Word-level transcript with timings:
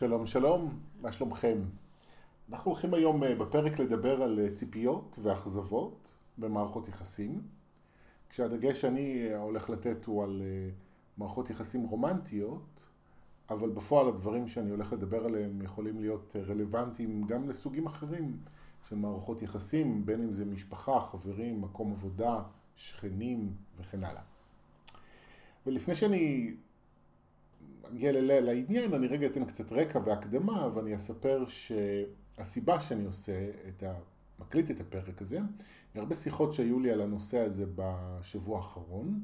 שלום, 0.00 0.26
שלום, 0.26 0.78
מה 1.00 1.12
שלומכם? 1.12 1.58
אנחנו 2.50 2.70
הולכים 2.70 2.94
היום 2.94 3.24
אה, 3.24 3.34
בפרק 3.34 3.78
לדבר 3.78 4.22
על 4.22 4.38
אה, 4.38 4.54
ציפיות 4.54 5.18
ואכזבות 5.22 6.08
במערכות 6.38 6.88
יחסים, 6.88 7.40
כשהדגש 8.30 8.80
שאני 8.80 9.28
אה, 9.30 9.38
הולך 9.38 9.70
לתת 9.70 10.04
הוא 10.04 10.24
על 10.24 10.42
מערכות 11.18 11.50
יחסים 11.50 11.84
רומנטיות, 11.84 12.90
אבל 13.50 13.70
בפועל 13.70 14.08
הדברים 14.08 14.48
שאני 14.48 14.70
הולך 14.70 14.92
לדבר 14.92 15.24
עליהם 15.24 15.62
יכולים 15.62 16.00
להיות 16.00 16.36
רלוונטיים 16.48 17.22
גם 17.26 17.48
לסוגים 17.48 17.86
אחרים 17.86 18.36
של 18.88 18.96
מערכות 18.96 19.42
יחסים, 19.42 20.06
בין 20.06 20.22
אם 20.22 20.32
זה 20.32 20.44
משפחה, 20.44 21.00
חברים, 21.00 21.60
מקום 21.60 21.92
עבודה, 21.92 22.42
שכנים 22.76 23.52
וכן 23.78 24.04
הלאה. 24.04 24.22
ולפני 25.66 25.94
שאני 25.94 26.54
אגיע 27.92 28.12
לעניין, 28.40 28.94
אני 28.94 29.06
רגע 29.06 29.26
אתן 29.26 29.44
קצת 29.44 29.72
רקע 29.72 30.00
והקדמה, 30.04 30.68
ואני 30.74 30.96
אספר 30.96 31.44
שהסיבה 31.48 32.80
שאני 32.80 33.04
עושה 33.04 33.50
את 33.68 33.82
ה... 33.82 33.94
מקליט 34.40 34.70
את 34.70 34.80
הפרק 34.80 35.22
הזה, 35.22 35.38
הרבה 35.94 36.16
שיחות 36.16 36.54
שהיו 36.54 36.80
לי 36.80 36.90
על 36.90 37.00
הנושא 37.00 37.38
הזה 37.38 37.64
בשבוע 37.74 38.58
האחרון, 38.58 39.22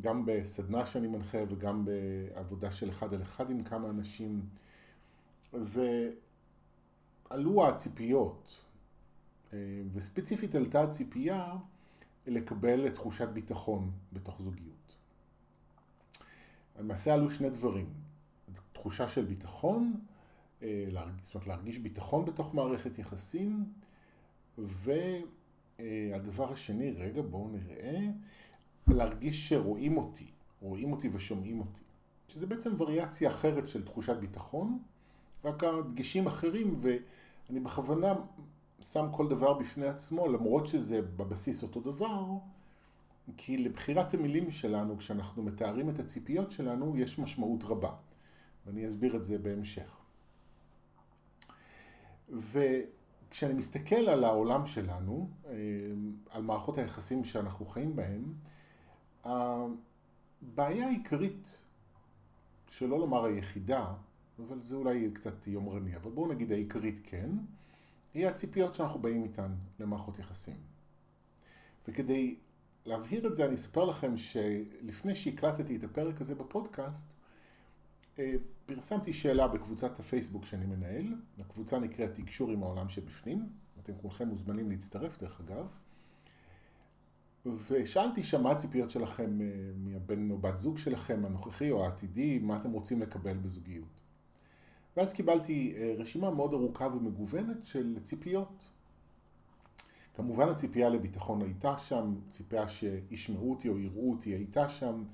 גם 0.00 0.26
בסדנה 0.26 0.86
שאני 0.86 1.08
מנחה 1.08 1.38
וגם 1.48 1.84
בעבודה 1.84 2.72
של 2.72 2.90
אחד 2.90 3.14
על 3.14 3.22
אחד 3.22 3.50
עם 3.50 3.64
כמה 3.64 3.90
אנשים, 3.90 4.40
ועלו 7.30 7.68
הציפיות, 7.68 8.60
וספציפית 9.92 10.54
עלתה 10.54 10.82
הציפייה 10.82 11.56
לקבל 12.26 12.88
תחושת 12.88 13.28
ביטחון 13.28 13.90
בתוך 14.12 14.42
זוגיות. 14.42 14.83
למעשה 16.78 17.14
עלו 17.14 17.30
שני 17.30 17.50
דברים, 17.50 17.86
תחושה 18.72 19.08
של 19.08 19.24
ביטחון, 19.24 19.94
אה, 20.62 20.84
זאת 21.24 21.34
אומרת 21.34 21.46
להרגיש 21.46 21.78
ביטחון 21.78 22.24
בתוך 22.24 22.54
מערכת 22.54 22.98
יחסים, 22.98 23.64
והדבר 24.58 26.52
השני, 26.52 26.90
רגע 26.90 27.22
בואו 27.22 27.48
נראה, 27.48 28.00
להרגיש 28.88 29.48
שרואים 29.48 29.96
אותי, 29.96 30.26
רואים 30.60 30.92
אותי 30.92 31.08
ושומעים 31.12 31.60
אותי, 31.60 31.80
שזה 32.28 32.46
בעצם 32.46 32.80
וריאציה 32.80 33.30
אחרת 33.30 33.68
של 33.68 33.84
תחושת 33.84 34.16
ביטחון, 34.16 34.78
רק 35.44 35.64
הדגשים 35.64 36.26
אחרים, 36.26 36.80
ואני 36.80 37.60
בכוונה 37.60 38.14
שם 38.80 39.06
כל 39.12 39.28
דבר 39.28 39.54
בפני 39.54 39.86
עצמו, 39.86 40.28
למרות 40.28 40.66
שזה 40.66 41.02
בבסיס 41.02 41.62
אותו 41.62 41.80
דבר, 41.80 42.24
כי 43.36 43.56
לבחירת 43.56 44.14
המילים 44.14 44.50
שלנו, 44.50 44.98
כשאנחנו 44.98 45.42
מתארים 45.42 45.90
את 45.90 45.98
הציפיות 45.98 46.52
שלנו, 46.52 46.96
יש 46.96 47.18
משמעות 47.18 47.64
רבה. 47.64 47.94
ואני 48.66 48.88
אסביר 48.88 49.16
את 49.16 49.24
זה 49.24 49.38
בהמשך. 49.38 49.96
וכשאני 52.30 53.54
מסתכל 53.54 53.94
על 54.08 54.24
העולם 54.24 54.66
שלנו, 54.66 55.30
אה, 55.46 55.52
על 56.30 56.42
מערכות 56.42 56.78
היחסים 56.78 57.24
שאנחנו 57.24 57.66
חיים 57.66 57.96
בהן, 57.96 58.22
הבעיה 59.24 60.86
העיקרית, 60.86 61.60
שלא 62.68 62.98
לומר 62.98 63.24
היחידה, 63.24 63.94
אבל 64.38 64.62
זה 64.62 64.74
אולי 64.74 65.10
קצת 65.14 65.46
יומרני, 65.46 65.96
אבל 65.96 66.10
בואו 66.10 66.32
נגיד 66.32 66.52
העיקרית 66.52 67.00
כן, 67.04 67.30
היא 68.14 68.26
הציפיות 68.26 68.74
שאנחנו 68.74 69.00
באים 69.00 69.22
איתן 69.22 69.54
למערכות 69.80 70.18
יחסים. 70.18 70.56
וכדי 71.88 72.36
להבהיר 72.86 73.26
את 73.26 73.36
זה, 73.36 73.46
אני 73.46 73.54
אספר 73.54 73.84
לכם 73.84 74.16
שלפני 74.16 75.16
שהקלטתי 75.16 75.76
את 75.76 75.84
הפרק 75.84 76.20
הזה 76.20 76.34
בפודקאסט, 76.34 77.06
אה, 78.18 78.34
פרסמתי 78.66 79.12
שאלה 79.12 79.48
בקבוצת 79.48 80.00
הפייסבוק 80.00 80.44
שאני 80.44 80.66
מנהל, 80.66 81.14
הקבוצה 81.40 81.78
נקראת 81.78 82.14
תקשור 82.14 82.50
עם 82.50 82.62
העולם 82.62 82.88
שבפנים, 82.88 83.48
אתם 83.82 83.92
כולכם 84.02 84.28
מוזמנים 84.28 84.70
להצטרף 84.70 85.18
דרך 85.18 85.40
אגב, 85.40 85.66
ושאלתי 87.70 88.24
שם 88.24 88.42
מה 88.42 88.50
הציפיות 88.50 88.90
שלכם 88.90 89.40
אה, 89.40 89.46
מהבן 89.76 90.30
או 90.30 90.38
בת 90.38 90.58
זוג 90.58 90.78
שלכם, 90.78 91.24
הנוכחי 91.24 91.70
או 91.70 91.84
העתידי, 91.84 92.38
מה 92.38 92.56
אתם 92.56 92.70
רוצים 92.70 93.00
לקבל 93.00 93.36
בזוגיות. 93.36 94.00
ואז 94.96 95.12
קיבלתי 95.12 95.74
אה, 95.76 95.94
רשימה 95.98 96.30
מאוד 96.30 96.52
ארוכה 96.52 96.86
ומגוונת 96.86 97.66
של 97.66 97.96
ציפיות. 98.02 98.73
כמובן 100.14 100.48
הציפייה 100.48 100.88
לביטחון 100.88 101.42
הייתה 101.42 101.78
שם, 101.78 102.14
ציפייה 102.28 102.68
שישמעו 102.68 103.50
אותי 103.50 103.68
או 103.68 103.78
יראו 103.78 104.10
אותי 104.10 104.30
הייתה 104.30 104.68
שם, 104.68 105.04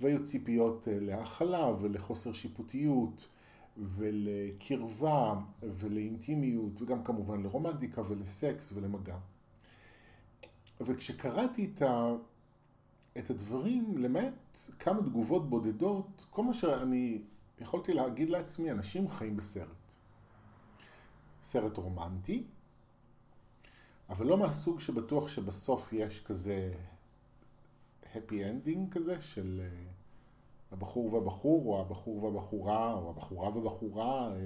והיו 0.00 0.24
ציפיות 0.24 0.88
אה, 0.88 1.00
להכלה 1.00 1.66
ולחוסר 1.80 2.32
שיפוטיות 2.32 3.28
ולקרבה 3.76 5.40
ולאינטימיות 5.62 6.82
וגם 6.82 7.04
כמובן 7.04 7.42
לרומנטיקה 7.42 8.02
ולסקס 8.08 8.72
ולמגע. 8.72 9.16
וכשקראתי 10.80 11.70
את, 11.74 11.82
ה... 11.82 12.12
את 13.18 13.30
הדברים, 13.30 13.98
למעט 13.98 14.60
כמה 14.78 15.02
תגובות 15.02 15.50
בודדות, 15.50 16.26
כל 16.30 16.44
מה 16.44 16.54
שאני 16.54 17.22
יכולתי 17.60 17.94
להגיד 17.94 18.30
לעצמי, 18.30 18.70
אנשים 18.70 19.08
חיים 19.08 19.36
בסרט. 19.36 19.66
סרט 21.42 21.76
רומנטי, 21.76 22.44
אבל 24.08 24.26
לא 24.26 24.38
מהסוג 24.38 24.80
שבטוח 24.80 25.28
שבסוף 25.28 25.92
יש 25.92 26.24
כזה 26.24 26.72
happy 28.14 28.32
ending 28.32 28.90
כזה 28.90 29.22
של 29.22 29.60
אה, 29.64 29.88
הבחור 30.72 31.14
והבחור, 31.14 31.66
או 31.66 31.80
הבחור 31.80 32.24
והבחורה, 32.24 32.94
או 32.94 33.10
הבחורה 33.10 33.56
ובחורה 33.56 34.32
אה, 34.32 34.36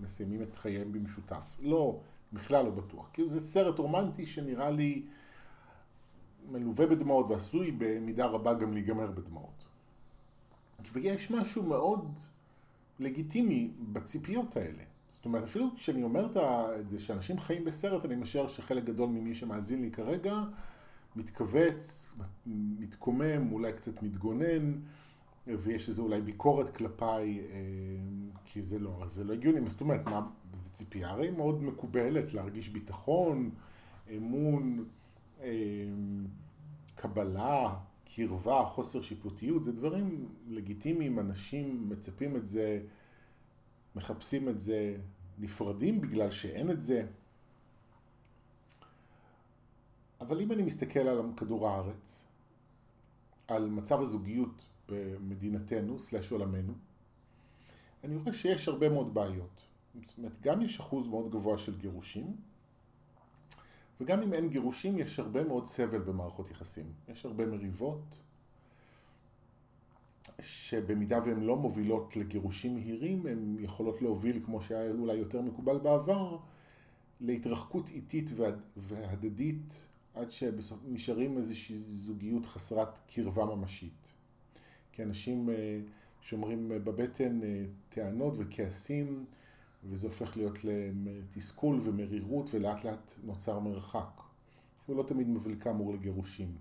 מסיימים 0.00 0.42
את 0.42 0.54
חייהם 0.54 0.92
במשותף. 0.92 1.58
לא, 1.60 2.00
בכלל 2.32 2.64
לא 2.64 2.70
בטוח. 2.70 3.10
כאילו 3.12 3.28
זה 3.28 3.40
סרט 3.40 3.78
רומנטי 3.78 4.26
שנראה 4.26 4.70
לי 4.70 5.02
מלווה 6.50 6.86
בדמעות 6.86 7.26
ועשוי 7.28 7.70
במידה 7.78 8.26
רבה 8.26 8.54
גם 8.54 8.72
להיגמר 8.72 9.10
בדמעות. 9.10 9.66
ויש 10.92 11.30
משהו 11.30 11.62
מאוד 11.62 12.18
לגיטימי 12.98 13.70
בציפיות 13.92 14.56
האלה. 14.56 14.82
זאת 15.20 15.26
אומרת, 15.26 15.42
אפילו 15.42 15.66
כשאני 15.76 16.02
אומר 16.02 16.26
את 16.80 16.88
זה 16.88 16.98
שאנשים 16.98 17.38
חיים 17.38 17.64
בסרט, 17.64 18.04
אני 18.04 18.16
משער 18.16 18.48
שחלק 18.48 18.84
גדול 18.84 19.08
ממי 19.08 19.34
שמאזין 19.34 19.82
לי 19.82 19.90
כרגע 19.90 20.42
מתכווץ, 21.16 22.12
מתקומם, 22.46 23.52
אולי 23.52 23.72
קצת 23.72 24.02
מתגונן, 24.02 24.72
ויש 25.46 25.88
איזו 25.88 26.02
אולי 26.02 26.20
ביקורת 26.20 26.76
כלפיי, 26.76 27.40
אה, 27.40 27.56
כי 28.44 28.62
זה 28.62 28.78
לא, 28.78 29.02
זה 29.06 29.24
לא 29.24 29.32
הגיוני. 29.32 29.70
זאת 29.70 29.80
אומרת, 29.80 30.06
מה, 30.06 30.26
זו 30.54 30.70
ציפייה 30.72 31.10
הרי 31.10 31.30
מאוד 31.30 31.62
מקובלת 31.62 32.34
להרגיש 32.34 32.68
ביטחון, 32.68 33.50
אמון, 34.16 34.84
אה, 35.42 35.48
קבלה, 36.94 37.74
קרבה, 38.14 38.64
חוסר 38.64 39.02
שיפוטיות, 39.02 39.64
זה 39.64 39.72
דברים 39.72 40.28
לגיטימיים, 40.48 41.18
אנשים 41.18 41.88
מצפים 41.88 42.36
את 42.36 42.46
זה. 42.46 42.80
מחפשים 43.96 44.48
את 44.48 44.60
זה, 44.60 44.96
נפרדים 45.38 46.00
בגלל 46.00 46.30
שאין 46.30 46.70
את 46.70 46.80
זה. 46.80 47.06
אבל 50.20 50.40
אם 50.40 50.52
אני 50.52 50.62
מסתכל 50.62 51.00
על 51.00 51.22
כדור 51.36 51.68
הארץ, 51.68 52.26
על 53.48 53.68
מצב 53.68 54.00
הזוגיות 54.00 54.66
במדינתנו, 54.88 55.98
סלש 55.98 56.32
עולמנו, 56.32 56.72
אני 58.04 58.16
רואה 58.16 58.32
שיש 58.32 58.68
הרבה 58.68 58.88
מאוד 58.88 59.14
בעיות. 59.14 59.66
זאת 60.06 60.18
אומרת, 60.18 60.40
גם 60.40 60.62
יש 60.62 60.80
אחוז 60.80 61.08
מאוד 61.08 61.30
גבוה 61.30 61.58
של 61.58 61.78
גירושים, 61.78 62.36
וגם 64.00 64.22
אם 64.22 64.34
אין 64.34 64.48
גירושים, 64.48 64.98
יש 64.98 65.18
הרבה 65.18 65.44
מאוד 65.44 65.66
סבל 65.66 65.98
במערכות 65.98 66.50
יחסים. 66.50 66.92
יש 67.08 67.24
הרבה 67.24 67.46
מריבות, 67.46 68.22
שבמידה 70.42 71.18
והן 71.24 71.40
לא 71.40 71.56
מובילות 71.56 72.16
לגירושים 72.16 72.74
מהירים, 72.74 73.26
הן 73.26 73.56
יכולות 73.60 74.02
להוביל, 74.02 74.40
כמו 74.44 74.62
שהיה 74.62 74.90
אולי 74.90 75.14
יותר 75.14 75.40
מקובל 75.42 75.78
בעבר, 75.78 76.38
להתרחקות 77.20 77.88
איטית 77.88 78.30
והדדית, 78.76 79.74
עד 80.14 80.30
שנשארים 80.30 81.38
איזושהי 81.38 81.76
זוגיות 81.94 82.46
חסרת 82.46 82.98
קרבה 83.14 83.44
ממשית. 83.44 84.12
כי 84.92 85.02
אנשים 85.02 85.50
אה, 85.50 85.80
שומרים 86.20 86.68
בבטן 86.68 87.42
אה, 87.42 87.64
טענות 87.88 88.34
וכעסים, 88.36 89.24
וזה 89.84 90.06
הופך 90.06 90.36
להיות 90.36 90.58
לתסכול 90.64 91.80
ומרירות, 91.84 92.54
ולאט 92.54 92.84
לאט 92.84 93.14
נוצר 93.24 93.58
מרחק. 93.58 94.20
הוא 94.86 94.96
לא 94.96 95.02
תמיד 95.02 95.28
מוביל 95.28 95.56
כאמור 95.60 95.94
לגירושים. 95.94 96.54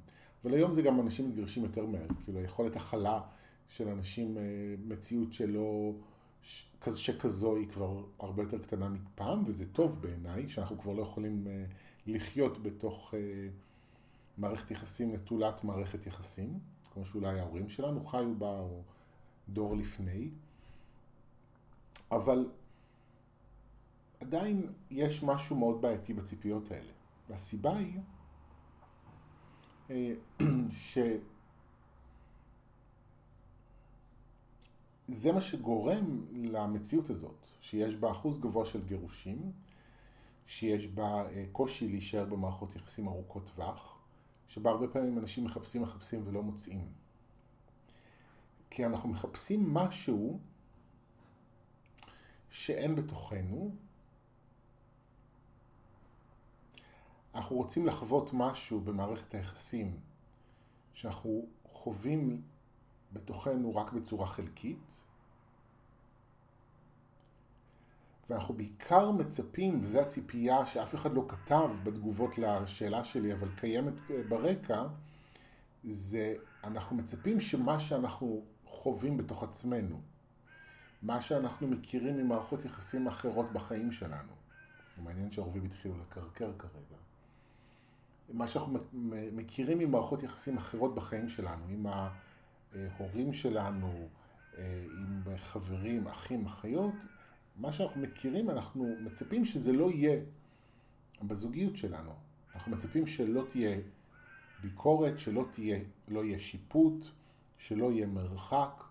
אבל 0.43 0.53
היום 0.53 0.73
זה 0.73 0.81
גם 0.81 0.99
אנשים 0.99 1.29
מתגרשים 1.29 1.63
יותר 1.63 1.85
מהר, 1.85 2.07
כאילו 2.23 2.39
היכולת 2.39 2.75
הכלה 2.75 3.21
של 3.69 3.87
אנשים, 3.87 4.37
אה, 4.37 4.43
מציאות 4.87 5.33
שלא, 5.33 5.93
שכזו 6.95 7.55
היא 7.55 7.67
כבר 7.67 8.03
הרבה 8.19 8.43
יותר 8.43 8.59
קטנה 8.59 8.89
מפעם, 8.89 9.43
וזה 9.45 9.65
טוב 9.73 10.01
בעיניי, 10.01 10.49
שאנחנו 10.49 10.79
כבר 10.79 10.93
לא 10.93 11.01
יכולים 11.01 11.47
אה, 11.47 11.65
לחיות 12.07 12.63
בתוך 12.63 13.13
אה, 13.13 13.19
מערכת 14.37 14.71
יחסים 14.71 15.13
נטולת 15.13 15.63
מערכת 15.63 16.07
יחסים, 16.07 16.59
כמו 16.93 17.05
שאולי 17.05 17.39
ההורים 17.39 17.69
שלנו 17.69 18.05
חיו 18.05 18.35
בה, 18.37 18.59
או 18.59 18.81
דור 19.49 19.75
לפני. 19.75 20.29
אבל 22.11 22.49
עדיין 24.19 24.67
יש 24.91 25.23
משהו 25.23 25.55
מאוד 25.55 25.81
בעייתי 25.81 26.13
בציפיות 26.13 26.71
האלה. 26.71 26.91
והסיבה 27.29 27.77
היא 27.77 27.99
אה, 29.89 30.13
שזה 35.09 35.31
מה 35.31 35.41
שגורם 35.41 36.25
למציאות 36.31 37.09
הזאת, 37.09 37.47
שיש 37.61 37.95
בה 37.95 38.11
אחוז 38.11 38.39
גבוה 38.39 38.65
של 38.65 38.85
גירושים, 38.85 39.51
שיש 40.47 40.87
בה 40.87 41.29
אה, 41.29 41.45
קושי 41.51 41.87
להישאר 41.87 42.25
במערכות 42.25 42.75
יחסים 42.75 43.07
ארוכות 43.07 43.49
טווח, 43.55 43.99
שבה 44.47 44.69
הרבה 44.69 44.87
פעמים 44.87 45.19
אנשים 45.19 45.43
מחפשים 45.43 45.81
מחפשים 45.81 46.21
ולא 46.25 46.43
מוצאים. 46.43 46.87
כי 48.69 48.85
אנחנו 48.85 49.09
מחפשים 49.09 49.73
משהו 49.73 50.39
שאין 52.49 52.95
בתוכנו, 52.95 53.75
אנחנו 57.35 57.55
רוצים 57.55 57.85
לחוות 57.85 58.29
משהו 58.33 58.79
במערכת 58.79 59.33
היחסים 59.33 59.99
שאנחנו 60.93 61.45
חווים 61.63 62.41
בתוכנו 63.13 63.75
רק 63.75 63.91
בצורה 63.91 64.27
חלקית, 64.27 64.77
ואנחנו 68.29 68.53
בעיקר 68.53 69.11
מצפים, 69.11 69.79
וזו 69.81 69.99
הציפייה 69.99 70.65
שאף 70.65 70.95
אחד 70.95 71.13
לא 71.13 71.25
כתב 71.27 71.69
בתגובות 71.83 72.37
לשאלה 72.37 73.03
שלי, 73.03 73.33
אבל 73.33 73.47
קיימת 73.55 73.93
ברקע, 74.29 74.83
זה 75.83 76.35
אנחנו 76.63 76.95
מצפים 76.95 77.39
שמה 77.39 77.79
שאנחנו 77.79 78.43
חווים 78.65 79.17
בתוך 79.17 79.43
עצמנו, 79.43 80.01
מה 81.01 81.21
שאנחנו 81.21 81.67
מכירים 81.67 82.17
ממערכות 82.17 82.65
יחסים 82.65 83.07
אחרות 83.07 83.53
בחיים 83.53 83.91
שלנו, 83.91 84.33
מעניין 84.97 85.31
שהעורבים 85.31 85.65
התחילו 85.65 85.95
לקרקר 85.97 86.51
כרגע, 86.57 86.97
מה 88.33 88.47
שאנחנו 88.47 88.79
מכירים 89.31 89.79
ממערכות 89.79 90.23
יחסים 90.23 90.57
אחרות 90.57 90.95
בחיים 90.95 91.29
שלנו, 91.29 91.65
עם 91.69 91.87
ההורים 92.75 93.33
שלנו, 93.33 94.09
עם 94.57 95.23
חברים, 95.37 96.07
אחים, 96.07 96.45
אחיות, 96.45 96.93
מה 97.55 97.73
שאנחנו 97.73 98.01
מכירים, 98.01 98.49
אנחנו 98.49 98.95
מצפים 98.99 99.45
שזה 99.45 99.73
לא 99.73 99.91
יהיה 99.91 100.19
בזוגיות 101.23 101.77
שלנו. 101.77 102.13
אנחנו 102.55 102.71
מצפים 102.71 103.07
שלא 103.07 103.45
תהיה 103.49 103.77
ביקורת, 104.61 105.19
שלא 105.19 105.45
תהיה, 105.51 105.79
לא 106.07 106.25
יהיה 106.25 106.39
שיפוט, 106.39 107.05
שלא 107.57 107.91
יהיה 107.91 108.07
מרחק, 108.07 108.83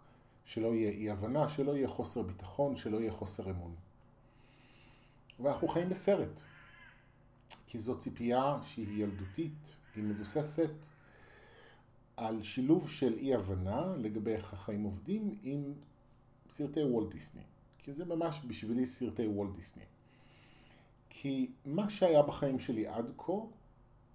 שלא 0.44 0.74
יהיה 0.74 0.90
אי 0.90 1.10
הבנה, 1.10 1.48
שלא 1.48 1.76
יהיה 1.76 1.88
חוסר 1.88 2.22
ביטחון, 2.22 2.76
שלא 2.76 3.00
יהיה 3.00 3.12
חוסר 3.12 3.50
אמון. 3.50 3.74
ואנחנו 5.40 5.68
חיים 5.68 5.88
בסרט, 5.88 6.40
כי 7.66 7.78
זו 7.78 7.98
ציפייה 7.98 8.58
שהיא 8.62 9.04
ילדותית, 9.04 9.76
היא 9.96 10.04
מבוססת 10.04 10.70
על 12.18 12.42
שילוב 12.42 12.88
של 12.88 13.14
אי 13.18 13.34
הבנה 13.34 13.96
לגבי 13.96 14.32
איך 14.32 14.52
החיים 14.52 14.82
עובדים 14.82 15.38
עם 15.42 15.72
סרטי 16.48 16.84
וולט 16.84 17.12
דיסני. 17.12 17.42
כי 17.78 17.92
זה 17.92 18.04
ממש 18.04 18.40
בשבילי 18.46 18.86
סרטי 18.86 19.26
וולט 19.26 19.56
דיסני. 19.56 19.84
כי 21.10 21.50
מה 21.64 21.90
שהיה 21.90 22.22
בחיים 22.22 22.58
שלי 22.58 22.86
עד 22.86 23.12
כה 23.18 23.32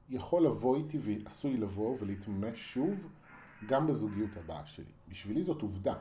יכול 0.10 0.46
לבוא 0.46 0.78
איתי 0.78 0.98
ועשוי 1.02 1.58
לבוא 1.58 1.98
ולהתממש 2.00 2.74
שוב 2.74 3.08
גם 3.68 3.88
בזוגיות 3.88 4.38
הבאה 4.38 4.66
שלי. 4.66 4.92
בשבילי 5.10 5.44
זאת 5.44 5.62
עובדה. 5.62 5.96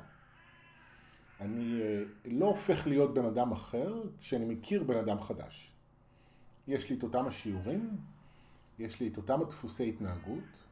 אני 1.41 1.81
אה, 1.81 2.03
לא 2.25 2.47
הופך 2.47 2.87
להיות 2.87 3.15
בן 3.15 3.25
אדם 3.25 3.53
אחר 3.53 4.03
כשאני 4.21 4.55
מכיר 4.55 4.85
בן 4.85 4.97
אדם 4.97 5.21
חדש. 5.21 5.73
יש 6.69 6.91
לי 6.91 6.97
את 6.97 7.03
אותם 7.03 7.27
השיעורים, 7.27 7.97
יש 8.79 9.01
לי 9.01 9.09
את 9.09 9.17
אותם 9.17 9.41
הדפוסי 9.41 9.89
התנהגות, 9.89 10.72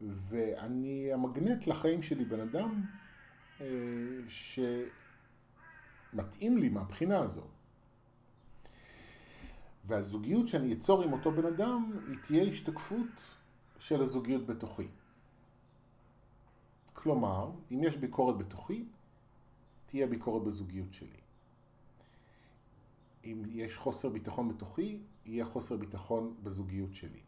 ואני 0.00 1.12
המגנט 1.12 1.66
לחיים 1.66 2.02
שלי 2.02 2.24
בן 2.24 2.40
אדם 2.40 2.84
אה, 3.60 3.66
שמתאים 6.12 6.56
לי 6.58 6.68
מהבחינה 6.68 7.18
הזו. 7.18 7.46
והזוגיות 9.84 10.48
שאני 10.48 10.72
אצור 10.72 11.02
עם 11.02 11.12
אותו 11.12 11.32
בן 11.32 11.46
אדם, 11.46 11.92
היא 12.08 12.16
תהיה 12.26 12.42
השתקפות 12.42 13.06
של 13.78 14.02
הזוגיות 14.02 14.46
בתוכי. 14.46 14.88
כלומר, 16.92 17.50
אם 17.72 17.80
יש 17.82 17.96
ביקורת 17.96 18.38
בתוכי, 18.38 18.84
תהיה 19.86 20.06
ביקורת 20.06 20.42
בזוגיות 20.42 20.94
שלי. 20.94 21.20
אם 23.24 23.42
יש 23.48 23.76
חוסר 23.76 24.08
ביטחון 24.08 24.48
בתוכי, 24.48 24.98
יהיה 25.26 25.44
חוסר 25.44 25.76
ביטחון 25.76 26.34
בזוגיות 26.42 26.94
שלי. 26.94 27.20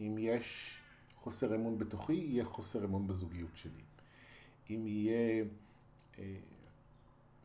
אם 0.00 0.16
יש 0.18 0.80
חוסר 1.24 1.54
אמון 1.54 1.78
בתוכי, 1.78 2.12
יהיה 2.12 2.44
חוסר 2.44 2.84
אמון 2.84 3.06
בזוגיות 3.06 3.56
שלי. 3.56 3.82
אם 4.70 4.86
יהיה, 4.86 5.44
אה, 6.18 6.36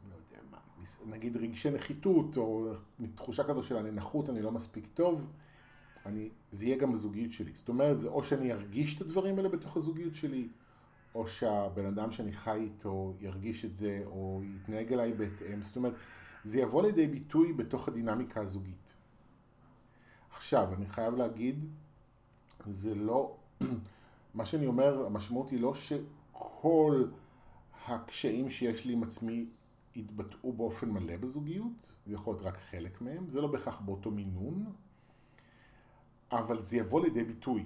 לא 0.10 0.16
יודע 0.16 0.44
מה, 0.52 0.58
נגיד 1.16 1.38
רגשי 1.38 1.72
נחיתות, 1.72 2.38
או 2.38 2.74
תחושה 3.16 3.44
כזו 3.44 3.64
של 3.64 3.76
אני 3.76 3.92
נחות, 3.92 4.30
אני 4.30 4.42
לא 4.42 4.52
מספיק 4.52 4.88
טוב, 4.94 5.28
אני, 6.06 6.30
זה 6.52 6.66
יהיה 6.66 6.78
גם 6.78 6.94
בזוגיות 6.94 7.32
שלי. 7.32 7.52
זאת 7.56 7.70
אומרת, 7.70 8.00
זה 8.00 8.08
או 8.08 8.24
שאני 8.24 8.54
ארגיש 8.54 8.98
את 8.98 9.02
הדברים 9.02 9.38
האלה 9.38 9.50
בתוך 9.50 9.78
הזוגיות 9.78 10.16
שלי, 10.16 10.48
או 11.16 11.28
שהבן 11.28 11.86
אדם 11.86 12.12
שאני 12.12 12.34
חי 12.34 12.60
איתו 12.60 13.14
ירגיש 13.22 13.66
את 13.66 13.76
זה, 13.76 14.04
או 14.06 14.42
יתנהג 14.44 14.94
אליי 14.94 15.14
בהתאם. 15.14 15.64
זאת 15.64 15.76
אומרת, 15.76 15.94
זה 16.44 16.60
יבוא 16.60 16.82
לידי 16.82 17.08
ביטוי 17.08 17.54
בתוך 17.54 17.88
הדינמיקה 17.88 18.42
הזוגית. 18.42 18.94
עכשיו, 20.32 20.74
אני 20.74 20.86
חייב 20.86 21.16
להגיד, 21.16 21.66
זה 22.66 22.96
לא, 22.96 23.39
מה 24.34 24.46
שאני 24.46 24.68
אומר, 24.68 25.06
המשמעות 25.06 25.50
היא 25.50 25.60
לא 25.60 25.74
שכל 25.74 27.06
הקשיים 27.88 28.50
שיש 28.50 28.86
לי 28.86 28.94
עם 28.94 29.04
עצמי 29.04 29.46
יתבטאו 29.96 30.54
באופן 30.54 30.90
מלא 30.90 31.18
בזוגיות, 31.18 31.88
זה 32.06 32.14
יכול 32.14 32.36
להיות 32.36 32.46
רק 32.46 32.58
חלק 32.58 33.02
מהם, 33.02 33.30
זה 33.30 33.42
לא 33.42 33.48
בהכרח 33.48 33.80
באותו 33.80 34.12
מינון, 34.12 34.66
אבל 36.32 36.64
זה 36.64 36.78
יבוא 36.78 37.02
לידי 37.02 37.24
ביטוי. 37.24 37.66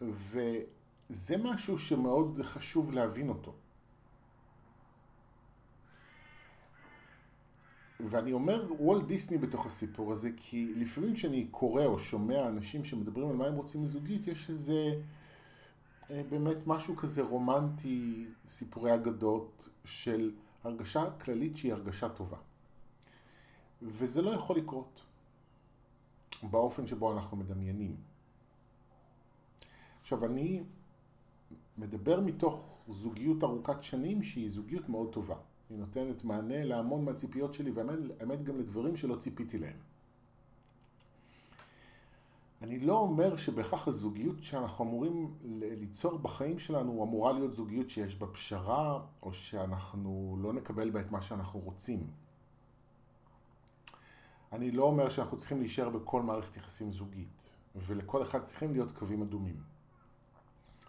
וזה 0.00 1.36
משהו 1.42 1.78
שמאוד 1.78 2.40
חשוב 2.42 2.92
להבין 2.92 3.28
אותו. 3.28 3.54
ואני 8.00 8.32
אומר 8.32 8.72
וולט 8.80 9.04
דיסני 9.04 9.38
בתוך 9.38 9.66
הסיפור 9.66 10.12
הזה, 10.12 10.30
כי 10.36 10.72
לפעמים 10.76 11.14
כשאני 11.14 11.46
קורא 11.50 11.84
או 11.84 11.98
שומע 11.98 12.48
אנשים 12.48 12.84
שמדברים 12.84 13.30
על 13.30 13.36
מה 13.36 13.46
הם 13.46 13.54
רוצים 13.54 13.82
מזוגית, 13.82 14.26
יש 14.26 14.50
איזה 14.50 15.00
אה, 16.10 16.22
באמת 16.30 16.56
משהו 16.66 16.96
כזה 16.96 17.22
רומנטי, 17.22 18.26
סיפורי 18.48 18.94
אגדות, 18.94 19.68
של 19.84 20.32
הרגשה 20.64 21.10
כללית 21.10 21.56
שהיא 21.56 21.72
הרגשה 21.72 22.08
טובה. 22.08 22.36
וזה 23.82 24.22
לא 24.22 24.30
יכול 24.30 24.56
לקרות 24.56 25.02
באופן 26.42 26.86
שבו 26.86 27.12
אנחנו 27.12 27.36
מדמיינים. 27.36 27.96
עכשיו, 30.00 30.24
אני 30.24 30.62
מדבר 31.78 32.20
מתוך 32.20 32.78
זוגיות 32.88 33.44
ארוכת 33.44 33.82
שנים 33.82 34.22
שהיא 34.22 34.50
זוגיות 34.50 34.88
מאוד 34.88 35.12
טובה. 35.12 35.36
היא 35.70 35.78
נותנת 35.78 36.24
מענה 36.24 36.64
להמון 36.64 37.04
מהציפיות 37.04 37.54
שלי, 37.54 37.70
והאמת 37.70 38.42
גם 38.44 38.58
לדברים 38.58 38.96
שלא 38.96 39.16
ציפיתי 39.16 39.58
להם. 39.58 39.76
אני 42.62 42.78
לא 42.78 42.98
אומר 42.98 43.36
שבהכרח 43.36 43.88
הזוגיות 43.88 44.42
שאנחנו 44.42 44.84
אמורים 44.84 45.34
ליצור 45.60 46.18
בחיים 46.18 46.58
שלנו 46.58 47.04
אמורה 47.04 47.32
להיות 47.32 47.52
זוגיות 47.52 47.90
שיש 47.90 48.16
בה 48.16 48.26
פשרה, 48.26 49.00
או 49.22 49.34
שאנחנו 49.34 50.38
לא 50.40 50.52
נקבל 50.52 50.90
בה 50.90 51.00
את 51.00 51.10
מה 51.10 51.22
שאנחנו 51.22 51.60
רוצים. 51.60 52.06
אני 54.52 54.70
לא 54.70 54.82
אומר 54.82 55.08
שאנחנו 55.08 55.36
צריכים 55.36 55.60
להישאר 55.60 55.88
בכל 55.88 56.22
מערכת 56.22 56.56
יחסים 56.56 56.92
זוגית, 56.92 57.50
ולכל 57.76 58.22
אחד 58.22 58.44
צריכים 58.44 58.72
להיות 58.72 58.92
קווים 58.92 59.22
אדומים. 59.22 59.62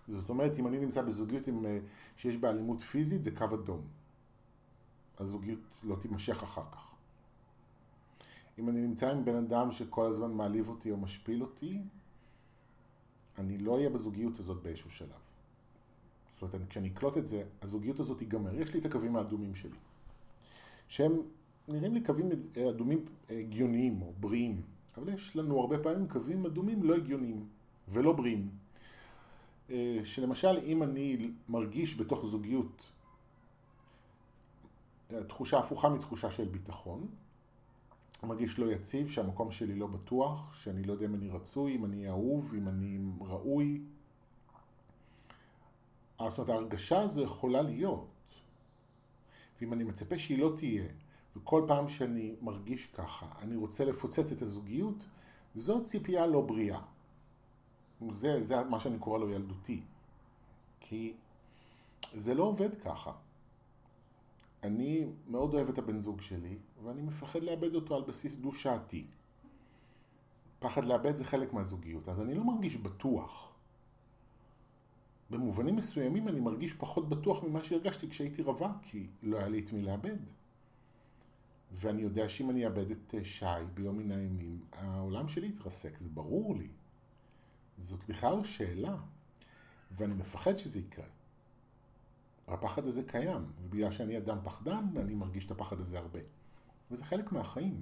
זאת 0.07 0.29
אומרת, 0.29 0.59
אם 0.59 0.67
אני 0.67 0.79
נמצא 0.79 1.01
בזוגיות 1.01 1.47
עם, 1.47 1.65
אה, 1.65 1.79
שיש 2.17 2.37
בה 2.37 2.49
אלימות 2.49 2.81
פיזית, 2.81 3.23
זה 3.23 3.31
קו 3.31 3.45
אדום. 3.45 3.98
הזוגיות 5.19 5.59
לא 5.83 5.95
תימשך 5.95 6.43
אחר 6.43 6.63
כך. 6.71 6.91
אם 8.59 8.69
אני 8.69 8.81
נמצא 8.81 9.11
עם 9.11 9.25
בן 9.25 9.35
אדם 9.35 9.71
שכל 9.71 10.05
הזמן 10.05 10.31
מעליב 10.31 10.69
אותי 10.69 10.91
או 10.91 10.97
משפיל 10.97 11.41
אותי, 11.41 11.79
אני 13.37 13.57
לא 13.57 13.75
אהיה 13.75 13.89
בזוגיות 13.89 14.39
הזאת 14.39 14.63
באיזשהו 14.63 14.91
שלב. 14.91 15.09
זאת 16.39 16.53
אומרת, 16.53 16.69
כשאני 16.69 16.87
אקלוט 16.87 17.17
את 17.17 17.27
זה, 17.27 17.43
הזוגיות 17.61 17.99
הזאת 17.99 18.17
תיגמר. 18.17 18.55
יש 18.55 18.73
לי 18.73 18.79
את 18.79 18.85
הקווים 18.85 19.15
האדומים 19.15 19.55
שלי, 19.55 19.77
שהם 20.87 21.13
נראים 21.67 21.93
לי 21.93 22.01
קווים 22.01 22.29
אדומים 22.69 23.05
הגיוניים 23.29 24.01
או 24.01 24.13
בריאים, 24.19 24.61
אבל 24.97 25.13
יש 25.13 25.35
לנו 25.35 25.59
הרבה 25.59 25.79
פעמים 25.79 26.07
קווים 26.07 26.45
אדומים 26.45 26.83
לא 26.83 26.95
הגיוניים 26.95 27.45
ולא 27.87 28.13
בריאים. 28.13 28.49
אה, 29.69 29.97
שלמשל, 30.05 30.57
אם 30.65 30.83
אני 30.83 31.31
מרגיש 31.49 31.95
בתוך 31.95 32.25
זוגיות 32.25 32.91
תחושה 35.27 35.59
הפוכה 35.59 35.89
מתחושה 35.89 36.31
של 36.31 36.47
ביטחון. 36.47 37.07
מרגיש 38.23 38.59
לא 38.59 38.71
יציב, 38.71 39.09
שהמקום 39.09 39.51
שלי 39.51 39.75
לא 39.75 39.87
בטוח, 39.87 40.53
שאני 40.53 40.83
לא 40.83 40.93
יודע 40.93 41.05
אם 41.05 41.15
אני 41.15 41.29
רצוי, 41.29 41.75
אם 41.75 41.85
אני 41.85 42.09
אהוב, 42.09 42.53
אם 42.53 42.67
אני 42.67 42.99
ראוי. 43.21 43.81
זאת 46.19 46.37
אומרת, 46.37 46.49
ההרגשה 46.49 47.01
הזו 47.01 47.21
יכולה 47.21 47.61
להיות. 47.61 48.07
ואם 49.61 49.73
אני 49.73 49.83
מצפה 49.83 50.17
שהיא 50.17 50.39
לא 50.39 50.53
תהיה, 50.55 50.85
וכל 51.35 51.65
פעם 51.67 51.89
שאני 51.89 52.35
מרגיש 52.41 52.85
ככה, 52.85 53.25
אני 53.41 53.55
רוצה 53.55 53.85
לפוצץ 53.85 54.31
את 54.31 54.41
הזוגיות, 54.41 55.05
זו 55.55 55.85
ציפייה 55.85 56.27
לא 56.27 56.41
בריאה. 56.41 56.81
זה, 58.11 58.43
זה 58.43 58.63
מה 58.63 58.79
שאני 58.79 58.99
קורא 58.99 59.19
לו 59.19 59.29
ילדותי. 59.29 59.81
כי 60.79 61.13
זה 62.13 62.33
לא 62.33 62.43
עובד 62.43 62.75
ככה. 62.75 63.11
אני 64.63 65.05
מאוד 65.27 65.53
אוהב 65.53 65.69
את 65.69 65.77
הבן 65.77 65.99
זוג 65.99 66.21
שלי, 66.21 66.57
ואני 66.83 67.01
מפחד 67.01 67.43
לאבד 67.43 67.75
אותו 67.75 67.95
על 67.95 68.03
בסיס 68.03 68.35
דו-שעתי. 68.35 69.05
פחד 70.59 70.85
לאבד 70.85 71.15
זה 71.15 71.25
חלק 71.25 71.53
מהזוגיות, 71.53 72.09
אז 72.09 72.21
אני 72.21 72.33
לא 72.33 72.43
מרגיש 72.43 72.77
בטוח. 72.77 73.51
במובנים 75.29 75.75
מסוימים 75.75 76.27
אני 76.27 76.39
מרגיש 76.39 76.73
פחות 76.73 77.09
בטוח 77.09 77.43
ממה 77.43 77.63
שהרגשתי 77.63 78.09
כשהייתי 78.09 78.41
רווק, 78.41 78.71
כי 78.81 79.07
לא 79.23 79.37
היה 79.37 79.47
לי 79.47 79.59
את 79.59 79.73
מי 79.73 79.81
לאבד. 79.81 80.17
ואני 81.71 82.01
יודע 82.01 82.29
שאם 82.29 82.49
אני 82.49 82.65
אאבד 82.65 82.91
את 82.91 83.15
אה, 83.15 83.25
שי 83.25 83.45
ביום 83.73 83.97
מן 83.97 84.11
הימים, 84.11 84.59
העולם 84.71 85.27
שלי 85.27 85.47
יתרסק, 85.47 85.99
זה 85.99 86.09
ברור 86.09 86.55
לי. 86.55 86.67
זאת 87.77 87.99
בכלל 88.09 88.43
שאלה. 88.43 88.97
ואני 89.91 90.13
מפחד 90.13 90.57
שזה 90.57 90.79
יקרה. 90.79 91.05
הפחד 92.53 92.87
הזה 92.87 93.03
קיים, 93.03 93.45
ובגלל 93.61 93.91
שאני 93.91 94.17
אדם 94.17 94.37
פחדן, 94.43 94.85
אני 94.97 95.15
מרגיש 95.15 95.45
את 95.45 95.51
הפחד 95.51 95.79
הזה 95.79 95.99
הרבה. 95.99 96.19
וזה 96.91 97.05
חלק 97.05 97.31
מהחיים. 97.31 97.81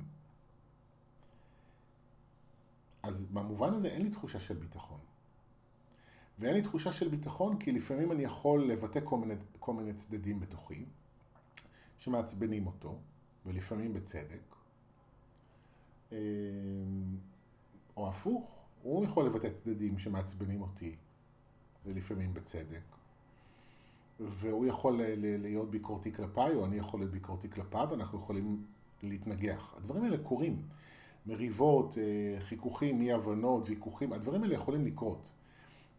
אז 3.03 3.25
במובן 3.25 3.73
הזה 3.73 3.87
אין 3.87 4.01
לי 4.01 4.09
תחושה 4.09 4.39
של 4.39 4.53
ביטחון. 4.53 4.99
ואין 6.39 6.53
לי 6.53 6.61
תחושה 6.61 6.91
של 6.91 7.07
ביטחון 7.07 7.59
כי 7.59 7.71
לפעמים 7.71 8.11
אני 8.11 8.23
יכול 8.23 8.71
לבטא 8.71 8.99
כל 9.03 9.17
מיני, 9.17 9.33
כל 9.59 9.73
מיני 9.73 9.93
צדדים 9.93 10.39
בתוכי 10.39 10.85
שמעצבנים 11.97 12.67
אותו, 12.67 12.99
ולפעמים 13.45 13.93
בצדק. 13.93 14.55
אמ, 16.11 16.17
או 17.97 18.09
הפוך, 18.09 18.65
הוא 18.83 19.05
יכול 19.05 19.25
לבטא 19.25 19.49
צדדים 19.49 19.99
שמעצבנים 19.99 20.61
אותי, 20.61 20.95
ולפעמים 21.85 22.33
בצדק. 22.33 22.96
והוא 24.19 24.65
יכול 24.65 25.01
להיות 25.39 25.71
ביקורתי 25.71 26.13
כלפיי, 26.13 26.55
או 26.55 26.65
אני 26.65 26.75
יכול 26.75 26.99
להיות 26.99 27.11
ביקורתי 27.11 27.49
כלפיו, 27.49 27.93
אנחנו 27.93 28.19
יכולים 28.19 28.63
להתנגח. 29.03 29.73
הדברים 29.77 30.03
האלה 30.03 30.17
קורים. 30.17 30.61
מריבות, 31.27 31.97
אה, 31.97 32.41
חיכוכים, 32.41 33.01
אי 33.01 33.11
הבנות, 33.11 33.69
ויכוחים, 33.69 34.13
הדברים 34.13 34.43
האלה 34.43 34.55
יכולים 34.55 34.85
לקרות. 34.85 35.31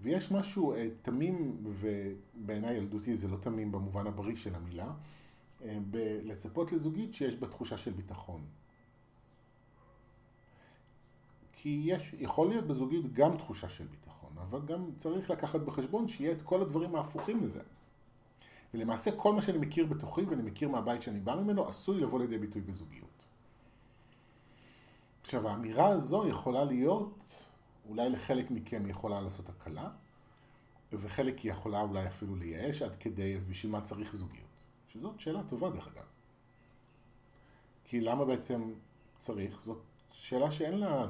ויש 0.00 0.32
משהו 0.32 0.72
אה, 0.72 0.88
תמים, 1.02 1.56
ובעיניי 1.62 2.76
ילדותי 2.76 3.16
זה 3.16 3.28
לא 3.28 3.37
תמים 3.37 3.72
במובן 3.72 4.06
הבריא 4.06 4.37
של 4.37 4.54
המילה, 4.54 4.92
אה, 5.64 5.78
לצפות 6.25 6.72
לזוגית 6.72 7.14
שיש 7.14 7.34
בה 7.37 7.46
תחושה 7.46 7.76
של 7.76 7.92
ביטחון. 7.92 8.40
כי 11.52 11.82
יש, 11.84 12.14
יכול 12.18 12.48
להיות 12.48 12.66
בזוגיות 12.66 13.12
גם 13.12 13.37
תחושה 13.37 13.68
של 13.68 13.87
ביטחון, 13.87 14.30
אבל 14.38 14.60
גם 14.66 14.90
צריך 14.96 15.30
לקחת 15.30 15.60
בחשבון 15.60 16.08
שיהיה 16.08 16.32
את 16.32 16.42
כל 16.42 16.62
הדברים 16.62 16.94
ההפוכים 16.94 17.42
לזה. 17.44 17.60
ולמעשה 18.75 19.16
כל 19.16 19.32
מה 19.32 19.42
שאני 19.42 19.58
מכיר 19.58 19.87
בתוכי 19.87 20.22
ואני 20.22 20.42
מכיר 20.42 20.68
מהבית 20.68 21.02
שאני 21.02 21.20
בא 21.20 21.34
ממנו 21.34 21.68
עשוי 21.68 22.00
לבוא 22.00 22.18
לידי 22.18 22.38
ביטוי 22.38 22.62
בזוגיות. 22.62 23.25
עכשיו 25.22 25.48
האמירה 25.48 25.88
הזו 25.88 26.28
יכולה 26.28 26.64
להיות, 26.64 27.44
אולי 27.88 28.10
לחלק 28.10 28.50
מכם 28.50 28.84
היא 28.84 28.90
יכולה 28.90 29.20
לעשות 29.20 29.48
הקלה, 29.48 29.90
וחלק 30.92 31.38
היא 31.38 31.52
יכולה 31.52 31.80
אולי 31.80 32.06
אפילו 32.06 32.37
לייאש 32.37 32.82
עד 32.82 32.96
כדי, 33.00 33.37
אז 33.37 33.44
בשביל 33.44 33.72
מה 33.72 33.80
צריך 33.80 34.14
זוגיות? 34.16 34.44
שזאת 34.88 35.20
שאלה 35.20 35.42
טובה 35.42 35.70
דרך 35.70 35.88
אגב. 35.88 36.04
כי 37.84 38.00
למה 38.00 38.25
בעצם 38.25 38.72
צריך? 39.18 39.60
זאת 39.64 39.82
שאלה 40.12 40.50
שאין 40.50 40.78
לה... 40.78 41.06